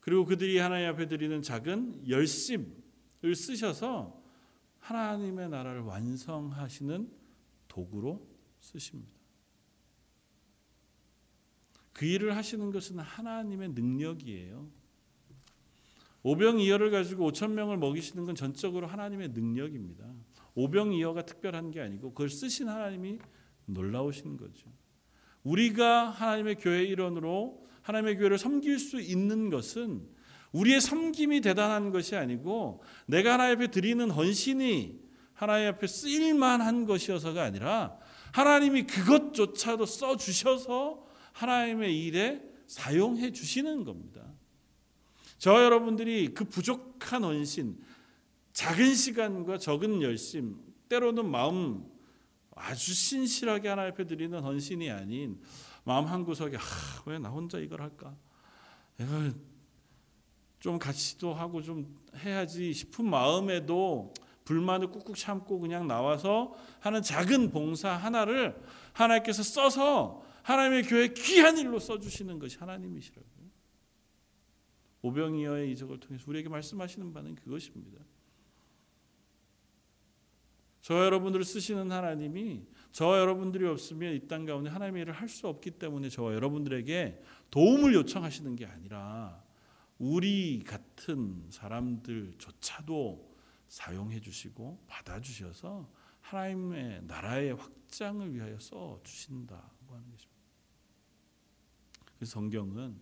그리고 0.00 0.24
그들이 0.24 0.58
하나님 0.58 0.88
앞에 0.88 1.06
드리는 1.06 1.42
작은 1.42 2.08
열심을 2.08 3.34
쓰셔서 3.36 4.20
하나님의 4.78 5.48
나라를 5.50 5.82
완성하시는 5.82 7.08
도구로 7.68 8.26
쓰십니다. 8.58 9.11
그 11.92 12.04
일을 12.06 12.36
하시는 12.36 12.70
것은 12.70 12.98
하나님의 12.98 13.70
능력이에요. 13.70 14.68
오병이어를 16.22 16.90
가지고 16.90 17.30
5천 17.30 17.50
명을 17.52 17.76
먹이시는 17.78 18.24
건 18.24 18.34
전적으로 18.34 18.86
하나님의 18.86 19.30
능력입니다. 19.30 20.04
오병이어가 20.54 21.22
특별한 21.22 21.70
게 21.70 21.80
아니고 21.80 22.10
그걸 22.10 22.28
쓰신 22.28 22.68
하나님이 22.68 23.18
놀라우신 23.66 24.36
거죠. 24.36 24.70
우리가 25.42 26.10
하나님의 26.10 26.56
교회 26.56 26.84
일원으로 26.84 27.66
하나님의 27.82 28.18
교회를 28.18 28.38
섬길 28.38 28.78
수 28.78 29.00
있는 29.00 29.50
것은 29.50 30.06
우리의 30.52 30.80
섬김이 30.80 31.40
대단한 31.40 31.90
것이 31.90 32.14
아니고 32.14 32.82
내가 33.06 33.34
하나님 33.34 33.56
앞에 33.56 33.68
드리는 33.68 34.08
헌신이 34.10 35.00
하나님 35.32 35.68
앞에 35.68 35.86
쓰일 35.86 36.34
만한 36.34 36.86
것이어서가 36.86 37.42
아니라 37.42 37.98
하나님이 38.32 38.84
그것조차도 38.84 39.86
써 39.86 40.16
주셔서 40.16 41.04
하나님의 41.32 42.04
일에 42.04 42.42
사용해 42.66 43.32
주시는 43.32 43.84
겁니다. 43.84 44.22
저 45.38 45.62
여러분들이 45.62 46.32
그 46.34 46.44
부족한 46.44 47.24
헌신, 47.24 47.82
작은 48.52 48.94
시간과 48.94 49.58
적은 49.58 50.02
열심, 50.02 50.56
때로는 50.88 51.28
마음 51.28 51.84
아주 52.54 52.94
신실하게 52.94 53.68
하나님 53.68 53.92
앞에 53.92 54.06
드리는 54.06 54.38
헌신이 54.38 54.90
아닌 54.90 55.40
마음 55.84 56.04
한 56.06 56.24
구석에 56.24 56.56
아, 56.56 56.60
왜 57.06 57.18
나 57.18 57.28
혼자 57.30 57.58
이걸 57.58 57.80
할까? 57.80 58.14
좀 60.60 60.78
같이도 60.78 61.34
하고 61.34 61.60
좀 61.60 61.98
해야지 62.18 62.72
싶은 62.72 63.04
마음에도 63.04 64.14
불만을 64.44 64.90
꾹꾹 64.90 65.14
참고 65.16 65.58
그냥 65.58 65.88
나와서 65.88 66.54
하는 66.80 67.02
작은 67.02 67.50
봉사 67.50 67.90
하나를 67.90 68.60
하나님께서 68.92 69.42
써서 69.42 70.22
하나님의 70.42 70.82
교회 70.84 71.08
귀한 71.08 71.58
일로 71.58 71.78
써주시는 71.78 72.38
것이 72.38 72.58
하나님이시라고요. 72.58 73.32
오병이어의 75.02 75.72
이적을 75.72 75.98
통해서 76.00 76.24
우리에게 76.28 76.48
말씀하시는 76.48 77.12
바는 77.12 77.34
그것입니다. 77.34 78.04
저 80.80 81.04
여러분들을 81.04 81.44
쓰시는 81.44 81.90
하나님이 81.92 82.66
저 82.90 83.18
여러분들이 83.18 83.66
없으면 83.66 84.14
이 84.14 84.26
땅 84.28 84.44
가운데 84.44 84.68
하나님의 84.68 85.02
일을 85.02 85.14
할 85.14 85.28
수 85.28 85.46
없기 85.48 85.72
때문에 85.72 86.08
저 86.08 86.34
여러분들에게 86.34 87.22
도움을 87.50 87.94
요청하시는 87.94 88.56
게 88.56 88.66
아니라 88.66 89.42
우리 89.98 90.62
같은 90.64 91.46
사람들조차도 91.50 93.32
사용해 93.68 94.20
주시고 94.20 94.84
받아 94.88 95.20
주셔서 95.20 95.88
하나님의 96.20 97.04
나라의 97.04 97.54
확장을 97.54 98.34
위하여 98.34 98.58
써 98.58 99.00
주신다고 99.04 99.94
하는 99.94 100.10
것입니다. 100.10 100.31
그래서 102.22 102.34
성경은 102.34 102.94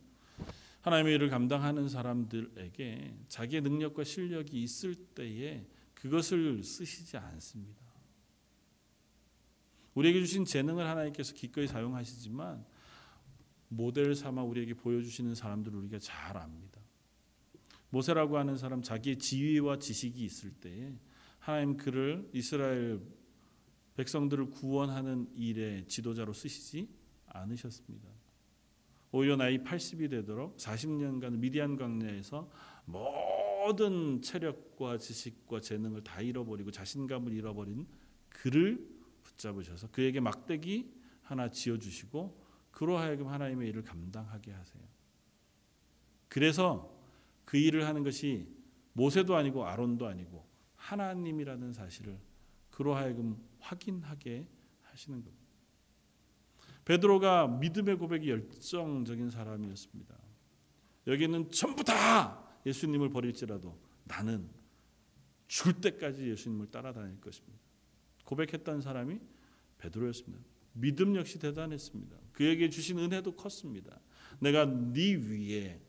하나님의 0.81 1.17
일을 1.17 1.29
감당하는 1.29 1.91
사람들에게 1.91 3.19
자기의 3.29 3.61
능력과 3.61 4.03
실력이 4.03 4.63
있을 4.63 4.95
때에 4.95 5.67
그것을 5.93 6.65
쓰시지 6.65 7.19
않습니다. 7.19 7.83
우리에게 9.93 10.21
주신 10.21 10.47
재능을 10.47 10.87
하나님께서 10.87 11.35
기꺼이 11.35 11.67
사용하시지만 11.67 12.65
모델 13.69 14.15
삼아 14.15 14.43
우리에게 14.43 14.73
보여주시는 14.73 15.35
사람들을 15.35 15.79
우리가 15.81 15.99
잘 15.99 16.39
압니다. 16.39 16.81
모세라고 17.91 18.39
하는 18.39 18.57
사람 18.57 18.81
자기의 18.81 19.19
지위와 19.19 19.81
지식이 19.81 20.25
있을 20.25 20.51
때에 20.53 20.95
하나님 21.41 21.77
그를 21.77 22.27
이스라엘 22.33 23.03
백성들을 23.97 24.49
구원하는 24.49 25.29
일의 25.35 25.87
지도자로 25.89 26.33
쓰시지 26.33 26.89
않으셨습니다. 27.27 28.20
오히려 29.13 29.37
나이 29.37 29.59
80이 29.59 30.09
되도록 30.11 30.57
40년간 30.57 31.39
미디안 31.39 31.77
광야에서 31.77 32.51
모든 32.85 34.23
체력과 34.23 34.99
지식과 34.99 35.61
재능을 35.61 36.03
다 36.05 36.21
잃어버리고 36.21 36.71
자신감을 36.71 37.33
잃어버린 37.33 37.87
그를 38.29 38.89
붙잡으셔서 39.23 39.91
그에게 39.91 40.21
막대기 40.21 40.93
하나 41.23 41.51
지어 41.51 41.79
주시고 41.79 42.41
그로 42.71 42.99
하여금 42.99 43.29
하나님의 43.29 43.69
일을 43.69 43.83
감당하게 43.83 44.53
하세요. 44.53 44.83
그래서 46.29 46.97
그 47.45 47.57
일을 47.57 47.87
하는 47.87 48.05
것이 48.05 48.49
모세도 48.93 49.35
아니고 49.35 49.67
아론도 49.67 50.07
아니고 50.07 50.47
하나님이라는 50.77 51.73
사실을 51.73 52.19
그로 52.71 52.95
하여금 52.95 53.37
확인하게 53.59 54.47
하시는 54.83 55.23
겁니다. 55.23 55.40
베드로가 56.91 57.47
믿음의 57.47 57.99
고백이 57.99 58.29
열정적인 58.29 59.31
사람이었습니다. 59.31 60.19
여기는 61.07 61.53
전부 61.53 61.85
다 61.85 62.45
예수님을 62.67 63.11
버릴지라도 63.11 63.79
나는 64.03 64.51
죽을 65.47 65.81
때까지 65.81 66.29
예수님을 66.31 66.73
따라다닐 66.73 67.21
것입니다. 67.21 67.61
고백했던 68.25 68.81
사람이 68.81 69.21
베드로였습니다. 69.79 70.45
믿음 70.73 71.15
역시 71.15 71.39
대단했습니다. 71.39 72.17
그에게 72.33 72.69
주신 72.69 72.99
은혜도 72.99 73.37
컸습니다. 73.37 74.01
내가 74.41 74.65
네 74.67 75.15
위에 75.15 75.81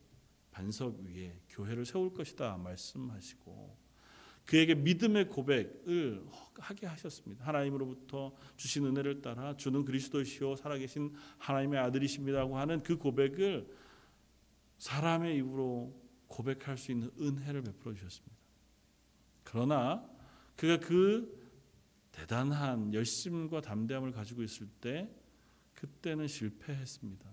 반석 0.52 1.00
위에 1.00 1.42
교회를 1.50 1.84
세울 1.84 2.14
것이다 2.14 2.58
말씀하시고 2.58 3.76
그에게 4.52 4.76
믿음의 4.76 5.30
고백을 5.30 6.26
하게 6.56 6.86
하셨습니다. 6.86 7.46
하나님으로부터 7.46 8.36
주신 8.58 8.86
은혜를 8.86 9.22
따라 9.22 9.56
주는 9.56 9.86
그리스도시요 9.86 10.58
살아계신 10.58 11.14
하나님의 11.38 11.80
아들이십니다고 11.80 12.58
하는 12.58 12.84
그 12.84 12.98
고백을 12.98 13.74
사람의 14.78 15.38
입으로 15.38 15.98
고백할 16.28 16.78
수 16.78 16.92
있는 16.92 17.10
은혜를 17.18 17.62
베풀어 17.62 17.94
주셨습니다. 17.94 18.36
그러나 19.46 20.06
그가 20.58 20.82
그 20.82 21.50
대단한 22.12 22.94
열심과 22.94 23.62
담대함을 23.62 24.12
가지고 24.12 24.44
있을 24.44 24.68
때 24.82 25.10
그때는 25.76 26.28
실패했습니다. 26.28 27.32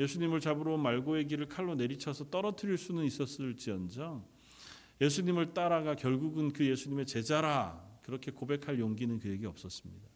예수님을 0.00 0.40
잡으러 0.40 0.76
말고의 0.76 1.28
길을 1.28 1.48
칼로 1.48 1.76
내리쳐서 1.76 2.30
떨어뜨릴 2.30 2.76
수는 2.78 3.04
있었을지언정 3.04 4.31
예수님을 5.02 5.52
따라가 5.52 5.96
결국은 5.96 6.52
그 6.52 6.64
예수님의 6.64 7.06
제자라 7.06 7.84
그렇게 8.02 8.30
고백할 8.30 8.78
용기는 8.78 9.18
그에게 9.18 9.46
없었습니다. 9.46 10.08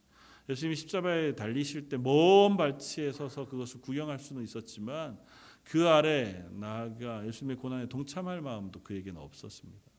예수님이 0.48 0.76
십자가에 0.76 1.34
달리실 1.34 1.88
때 1.88 1.98
먼 1.98 2.56
발치에 2.56 3.10
서서 3.10 3.48
그것을 3.48 3.80
구경할 3.80 4.20
수는 4.20 4.44
있었지만 4.44 5.18
그 5.64 5.88
아래 5.88 6.46
나아가 6.52 7.26
예수님의 7.26 7.56
고난에 7.56 7.88
동참할 7.88 8.40
마음도 8.40 8.80
그에게는 8.80 9.20
없었습니다. 9.20 9.90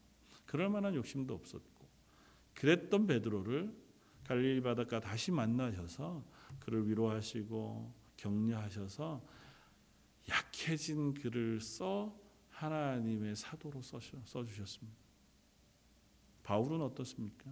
그럴 0.46 0.70
만한 0.70 0.96
욕심도 0.96 1.34
없었고 1.34 1.86
그랬던 2.54 3.08
베드로를 3.08 3.76
갈릴리 4.24 4.62
바닷가 4.62 5.02
다시 5.02 5.32
만나셔서 5.32 6.24
그를 6.60 6.88
위로하시고 6.88 7.94
격려하셔서 8.16 9.22
약해진 10.30 11.14
그를 11.14 11.60
써 11.60 12.18
하나님의 12.58 13.36
사도로 13.36 13.82
써주셨습니다. 13.82 14.98
바울은 16.42 16.82
어떻습니까? 16.82 17.52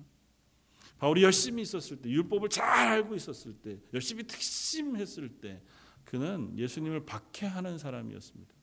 바울이 0.97 1.23
열심히 1.23 1.61
있었을 1.61 2.01
때, 2.01 2.09
율법을 2.09 2.49
잘 2.49 2.65
알고 2.65 3.15
있었을 3.15 3.53
때, 3.53 3.79
열심히 3.93 4.23
특심했을 4.23 5.29
때, 5.39 5.61
그는 6.05 6.57
예수님을 6.57 7.05
박해하는 7.05 7.77
사람이었습니다. 7.77 8.53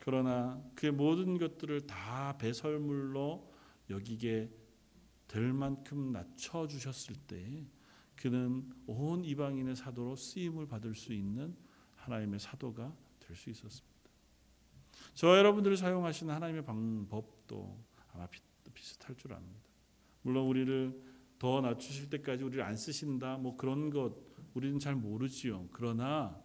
그러나 0.00 0.62
그의 0.74 0.92
모든 0.92 1.38
것들을 1.38 1.86
다 1.86 2.36
배설물로 2.38 3.52
여기게 3.90 4.50
될 5.28 5.52
만큼 5.52 6.12
낮춰 6.12 6.66
주셨을 6.66 7.14
때 7.26 7.64
그는 8.16 8.70
온 8.86 9.24
이방인의 9.24 9.76
사도로 9.76 10.16
쓰임을 10.16 10.66
받을 10.66 10.94
수 10.94 11.12
있는 11.12 11.56
하나님의 11.96 12.40
사도가 12.40 12.94
될수 13.32 13.50
있었습니다. 13.50 13.92
저 15.14 15.36
여러분들이 15.36 15.76
사용하시는 15.76 16.32
하나님의 16.32 16.64
방법도 16.64 17.78
아마 18.12 18.28
비슷할 18.74 19.16
줄 19.16 19.32
압니다. 19.32 19.60
물론 20.22 20.46
우리를 20.46 21.12
더 21.38 21.60
낮추실 21.60 22.10
때까지 22.10 22.44
우리를 22.44 22.62
안 22.62 22.76
쓰신다 22.76 23.36
뭐 23.36 23.56
그런 23.56 23.90
것 23.90 24.14
우리는 24.54 24.78
잘 24.78 24.94
모르지요. 24.94 25.68
그러나 25.72 26.38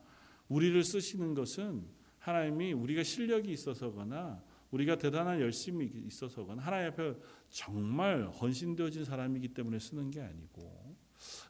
우리를 0.48 0.82
쓰시는 0.84 1.34
것은 1.34 1.86
하나님이 2.20 2.74
우리가 2.74 3.04
실력이 3.04 3.52
있어서거나 3.52 4.42
우리가 4.72 4.98
대단한 4.98 5.40
열심이 5.40 5.86
있어서거나 5.86 6.62
하나님 6.62 6.92
앞에 6.92 7.16
정말 7.50 8.28
헌신되어진 8.28 9.06
사람이기 9.06 9.50
때문에 9.50 9.80
쓰는 9.80 10.10
게 10.12 10.22
아니고 10.22 10.96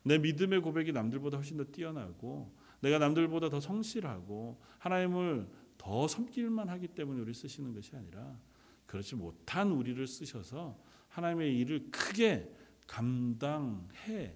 내 0.04 0.18
믿음의 0.18 0.62
고백이 0.62 0.92
남들보다 0.92 1.38
훨씬 1.38 1.58
더 1.58 1.64
뛰어나고 1.64 2.56
내가 2.82 3.00
남들보다 3.00 3.50
더 3.50 3.60
성실하고 3.60 4.62
하나님을 4.80 5.48
더 5.78 6.08
섬길만 6.08 6.70
하기 6.70 6.90
때문에 6.90 7.22
우리 7.22 7.34
쓰시는 7.34 7.74
것이 7.74 7.96
아니라 7.96 8.38
그렇지 8.86 9.16
못한 9.16 9.72
우리를 9.72 10.06
쓰셔서 10.06 10.78
하나님의 11.10 11.58
일을 11.60 11.90
크게 11.92 12.54
감당해 12.88 14.36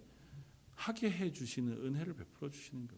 하게 0.76 1.12
해 1.12 1.32
주시는 1.32 1.74
은혜를 1.86 2.16
베풀어 2.16 2.50
주시는 2.50 2.88
것. 2.88 2.98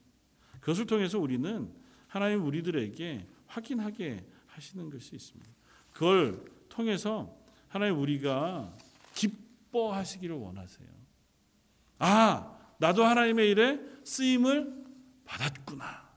그것을 0.62 0.86
통해서 0.86 1.20
우리는 1.20 1.72
하나님 2.08 2.46
우리들에게 2.46 3.28
확인하게 3.48 4.26
하시는 4.48 4.90
것이 4.90 5.16
있습니다. 5.16 5.52
그걸 5.92 6.44
통해서 6.70 7.38
하나님 7.68 8.00
우리가 8.00 8.76
기뻐하시기를 9.14 10.36
원하세요. 10.36 10.88
아, 12.00 12.58
나도 12.80 13.04
하나님의 13.04 13.50
일에 13.50 13.80
쓰임을 14.04 14.83
받았구나. 15.26 16.12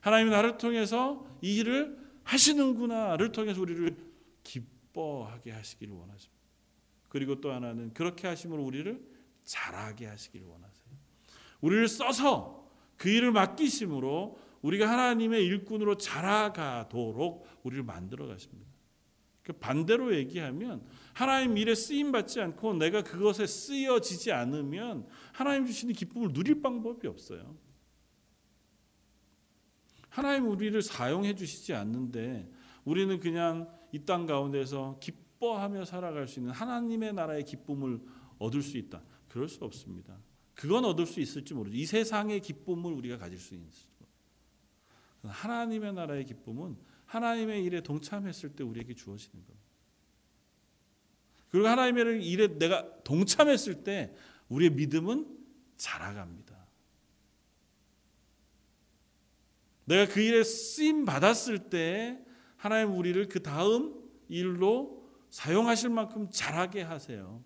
하나님이 0.00 0.30
나를 0.30 0.58
통해서 0.58 1.26
이 1.42 1.56
일을 1.56 1.98
하시는구나를 2.24 3.32
통해서 3.32 3.60
우리를 3.60 3.96
기뻐하게 4.42 5.52
하시기를 5.52 5.94
원하십니다. 5.94 6.38
그리고 7.08 7.40
또 7.40 7.52
하나는 7.52 7.92
그렇게 7.94 8.26
하심으로 8.26 8.62
우리를 8.62 9.00
잘하게 9.44 10.06
하시기를 10.06 10.46
원하세요. 10.46 10.86
우리를 11.60 11.88
써서 11.88 12.70
그 12.96 13.08
일을 13.08 13.32
맡기심으로 13.32 14.38
우리가 14.62 14.90
하나님의 14.90 15.44
일꾼으로 15.46 15.96
자라가도록 15.96 17.46
우리를 17.62 17.82
만들어 17.84 18.26
가십니다. 18.26 18.68
그 19.42 19.54
반대로 19.54 20.14
얘기하면 20.14 20.84
하나님 21.14 21.56
일에 21.56 21.74
쓰임 21.74 22.12
받지 22.12 22.40
않고 22.40 22.74
내가 22.74 23.02
그것에 23.02 23.46
쓰여지지 23.46 24.30
않으면 24.30 25.06
하나님 25.32 25.64
주시는 25.64 25.94
기쁨을 25.94 26.34
누릴 26.34 26.60
방법이 26.60 27.06
없어요. 27.06 27.56
하나님 30.18 30.50
우리를 30.50 30.82
사용해 30.82 31.36
주시지 31.36 31.74
않는데 31.74 32.50
우리는 32.84 33.20
그냥 33.20 33.72
이 33.92 34.04
땅 34.04 34.26
가운데서 34.26 34.98
기뻐하며 35.00 35.84
살아갈 35.84 36.26
수 36.26 36.40
있는 36.40 36.52
하나님의 36.52 37.12
나라의 37.12 37.44
기쁨을 37.44 38.00
얻을 38.40 38.62
수 38.62 38.78
있다. 38.78 39.00
그럴 39.28 39.48
수 39.48 39.64
없습니다. 39.64 40.18
그건 40.54 40.84
얻을 40.84 41.06
수 41.06 41.20
있을지 41.20 41.54
모르죠. 41.54 41.76
이 41.76 41.86
세상의 41.86 42.40
기쁨을 42.40 42.92
우리가 42.94 43.16
가질 43.18 43.38
수 43.38 43.54
있는 43.54 43.68
하나님의 45.22 45.92
나라의 45.92 46.24
기쁨은 46.24 46.76
하나님의 47.06 47.64
일에 47.64 47.80
동참했을 47.80 48.56
때 48.56 48.64
우리에게 48.64 48.94
주어지는 48.94 49.44
겁니다. 49.46 49.68
그리고 51.48 51.68
하나님의 51.68 52.26
일에 52.26 52.58
내가 52.58 53.02
동참했을 53.04 53.84
때 53.84 54.12
우리의 54.48 54.72
믿음은 54.72 55.38
자라갑니다. 55.76 56.57
내가 59.88 60.12
그 60.12 60.20
일에 60.20 60.44
쓰임 60.44 61.06
받았을 61.06 61.70
때 61.70 62.18
하나님 62.56 62.94
우리를 62.94 63.26
그 63.28 63.42
다음 63.42 64.06
일로 64.28 65.08
사용하실 65.30 65.88
만큼 65.88 66.28
잘하게 66.30 66.82
하세요. 66.82 67.42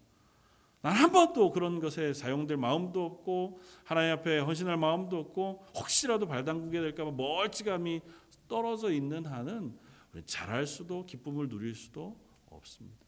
난 0.81 0.93
한 0.97 1.13
번도 1.13 1.53
그런 1.53 1.79
것에 1.79 2.13
사용될 2.13 2.57
마음도 2.57 3.05
없고 3.05 3.61
하나님 3.85 4.15
앞에 4.15 4.41
헌신할 4.41 4.77
마음도 4.77 5.21
없고 5.21 5.67
혹시라도 5.77 6.27
발 6.27 6.45
담그게 6.45 6.81
될까 6.81 7.05
봐 7.05 7.13
멀찌감이 7.13 8.01
떨어져 8.49 8.91
있는 8.91 9.25
한은 9.25 9.79
잘할 10.27 10.67
수도 10.67 11.07
기쁨을 11.07 11.49
누릴 11.49 11.77
수도 11.77 12.21
없습니다. 12.47 13.07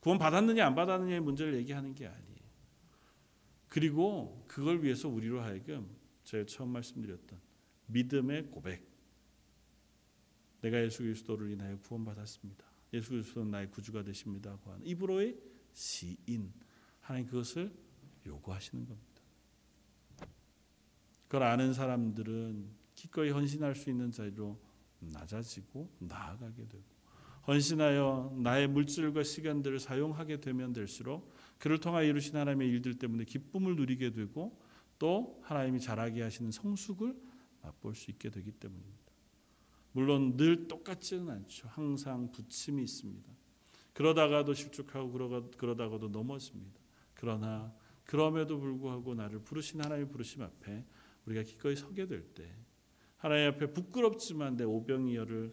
구원 0.00 0.18
받았느냐 0.18 0.66
안 0.66 0.74
받았느냐의 0.74 1.20
문제를 1.20 1.54
얘기하는 1.56 1.94
게 1.94 2.06
아니에요. 2.06 2.42
그리고 3.68 4.42
그걸 4.48 4.82
위해서 4.82 5.08
우리로 5.10 5.42
하여금 5.42 5.94
제가 6.24 6.46
처음 6.46 6.70
말씀드렸던 6.70 7.51
믿음의 7.92 8.50
고백. 8.50 8.86
내가 10.60 10.82
예수 10.82 11.02
그리스도를 11.02 11.50
인하여 11.50 11.78
구원받았습니다. 11.78 12.64
예수 12.92 13.10
그리스도는 13.10 13.50
나의 13.50 13.70
구주가 13.70 14.02
되십니다고 14.02 14.70
하는 14.70 14.86
입으로의 14.86 15.36
시인 15.72 16.52
하나님 17.00 17.26
그것을 17.26 17.72
요구하시는 18.26 18.86
겁니다. 18.86 19.22
그걸 21.24 21.44
아는 21.44 21.72
사람들은 21.72 22.68
기꺼이 22.94 23.30
헌신할 23.30 23.74
수 23.74 23.90
있는 23.90 24.10
자리로 24.10 24.60
낮아지고 25.00 25.90
나아가게 25.98 26.68
되고 26.68 26.84
헌신하여 27.46 28.36
나의 28.38 28.68
물질과 28.68 29.24
시간들을 29.24 29.80
사용하게 29.80 30.40
되면 30.40 30.72
될수록 30.72 31.32
그를 31.58 31.78
통하여 31.78 32.06
이루신 32.06 32.36
하나님의 32.36 32.68
일들 32.68 32.98
때문에 32.98 33.24
기쁨을 33.24 33.76
누리게 33.76 34.10
되고 34.12 34.60
또 34.98 35.40
하나님이 35.42 35.80
잘하게 35.80 36.22
하시는 36.22 36.52
성숙을 36.52 37.16
맛볼 37.62 37.94
수 37.94 38.10
있게 38.10 38.30
되기 38.30 38.52
때문입니다. 38.52 39.12
물론 39.92 40.36
늘 40.36 40.68
똑같지는 40.68 41.28
않죠. 41.30 41.68
항상 41.68 42.32
부침이 42.32 42.82
있습니다. 42.82 43.30
그러다가도 43.92 44.54
실족하고 44.54 45.12
그러다가도 45.56 46.08
넘어집니다. 46.08 46.80
그러나 47.14 47.74
그럼에도 48.04 48.58
불구하고 48.58 49.14
나를 49.14 49.40
부르신 49.40 49.80
하나님의 49.82 50.10
부르심 50.10 50.42
앞에 50.42 50.84
우리가 51.26 51.42
기꺼이 51.42 51.76
서게 51.76 52.06
될 52.06 52.24
때 52.34 52.50
하나님 53.18 53.48
앞에 53.50 53.72
부끄럽지만 53.72 54.56
내 54.56 54.64
오병이어를 54.64 55.52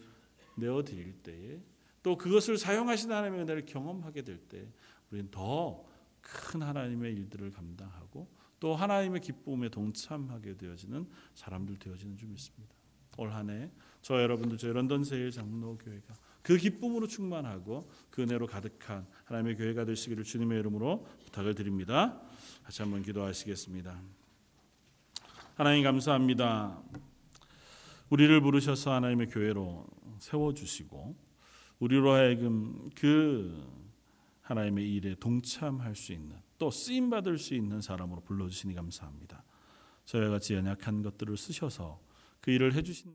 내어 0.56 0.82
드릴 0.82 1.22
때에 1.22 1.60
또 2.02 2.16
그것을 2.16 2.58
사용하신 2.58 3.12
하나님의 3.12 3.42
은혜를 3.42 3.66
경험하게 3.66 4.22
될 4.22 4.38
때 4.48 4.66
우리는 5.10 5.30
더 5.30 5.90
큰 6.20 6.62
하나님의 6.62 7.12
일들을 7.14 7.50
감당하고 7.50 8.28
또 8.60 8.76
하나님의 8.76 9.22
기쁨에 9.22 9.70
동참하게 9.70 10.56
되어지는 10.56 11.08
사람들 11.34 11.78
되어지는 11.78 12.16
줄 12.16 12.28
믿습니다. 12.28 12.74
올 13.16 13.32
한해 13.32 13.70
저 14.02 14.22
여러분들 14.22 14.56
저희 14.56 14.72
런던 14.72 15.02
세일 15.04 15.30
장로 15.30 15.76
교회가 15.78 16.14
그 16.42 16.56
기쁨으로 16.56 17.06
충만하고 17.06 17.90
그 18.10 18.22
은혜로 18.22 18.46
가득한 18.46 19.06
하나님의 19.24 19.56
교회가 19.56 19.84
되시기를 19.84 20.24
주님의 20.24 20.60
이름으로 20.60 21.06
부탁을 21.24 21.54
드립니다. 21.54 22.20
같이 22.62 22.82
한번 22.82 23.02
기도하시겠습니다. 23.02 24.00
하나님 25.54 25.84
감사합니다. 25.84 26.80
우리를 28.08 28.40
부르셔서 28.40 28.92
하나님의 28.92 29.28
교회로 29.28 29.86
세워 30.18 30.54
주시고 30.54 31.14
우리로 31.78 32.12
하여금 32.12 32.90
그 32.94 33.66
하나님의 34.42 34.90
일에 34.94 35.14
동참할 35.14 35.94
수 35.94 36.12
있는 36.12 36.36
또 36.60 36.70
쓰임 36.70 37.08
받을 37.08 37.38
수 37.38 37.54
있는 37.54 37.80
사람으로 37.80 38.20
불러 38.20 38.46
주시니 38.46 38.74
감사합니다. 38.74 39.42
저희와 40.04 40.28
같이 40.28 40.54
연약한 40.54 41.02
것들을 41.02 41.34
쓰셔서 41.38 41.98
그 42.42 42.50
일을 42.50 42.74
해 42.74 42.82
주신 42.82 43.08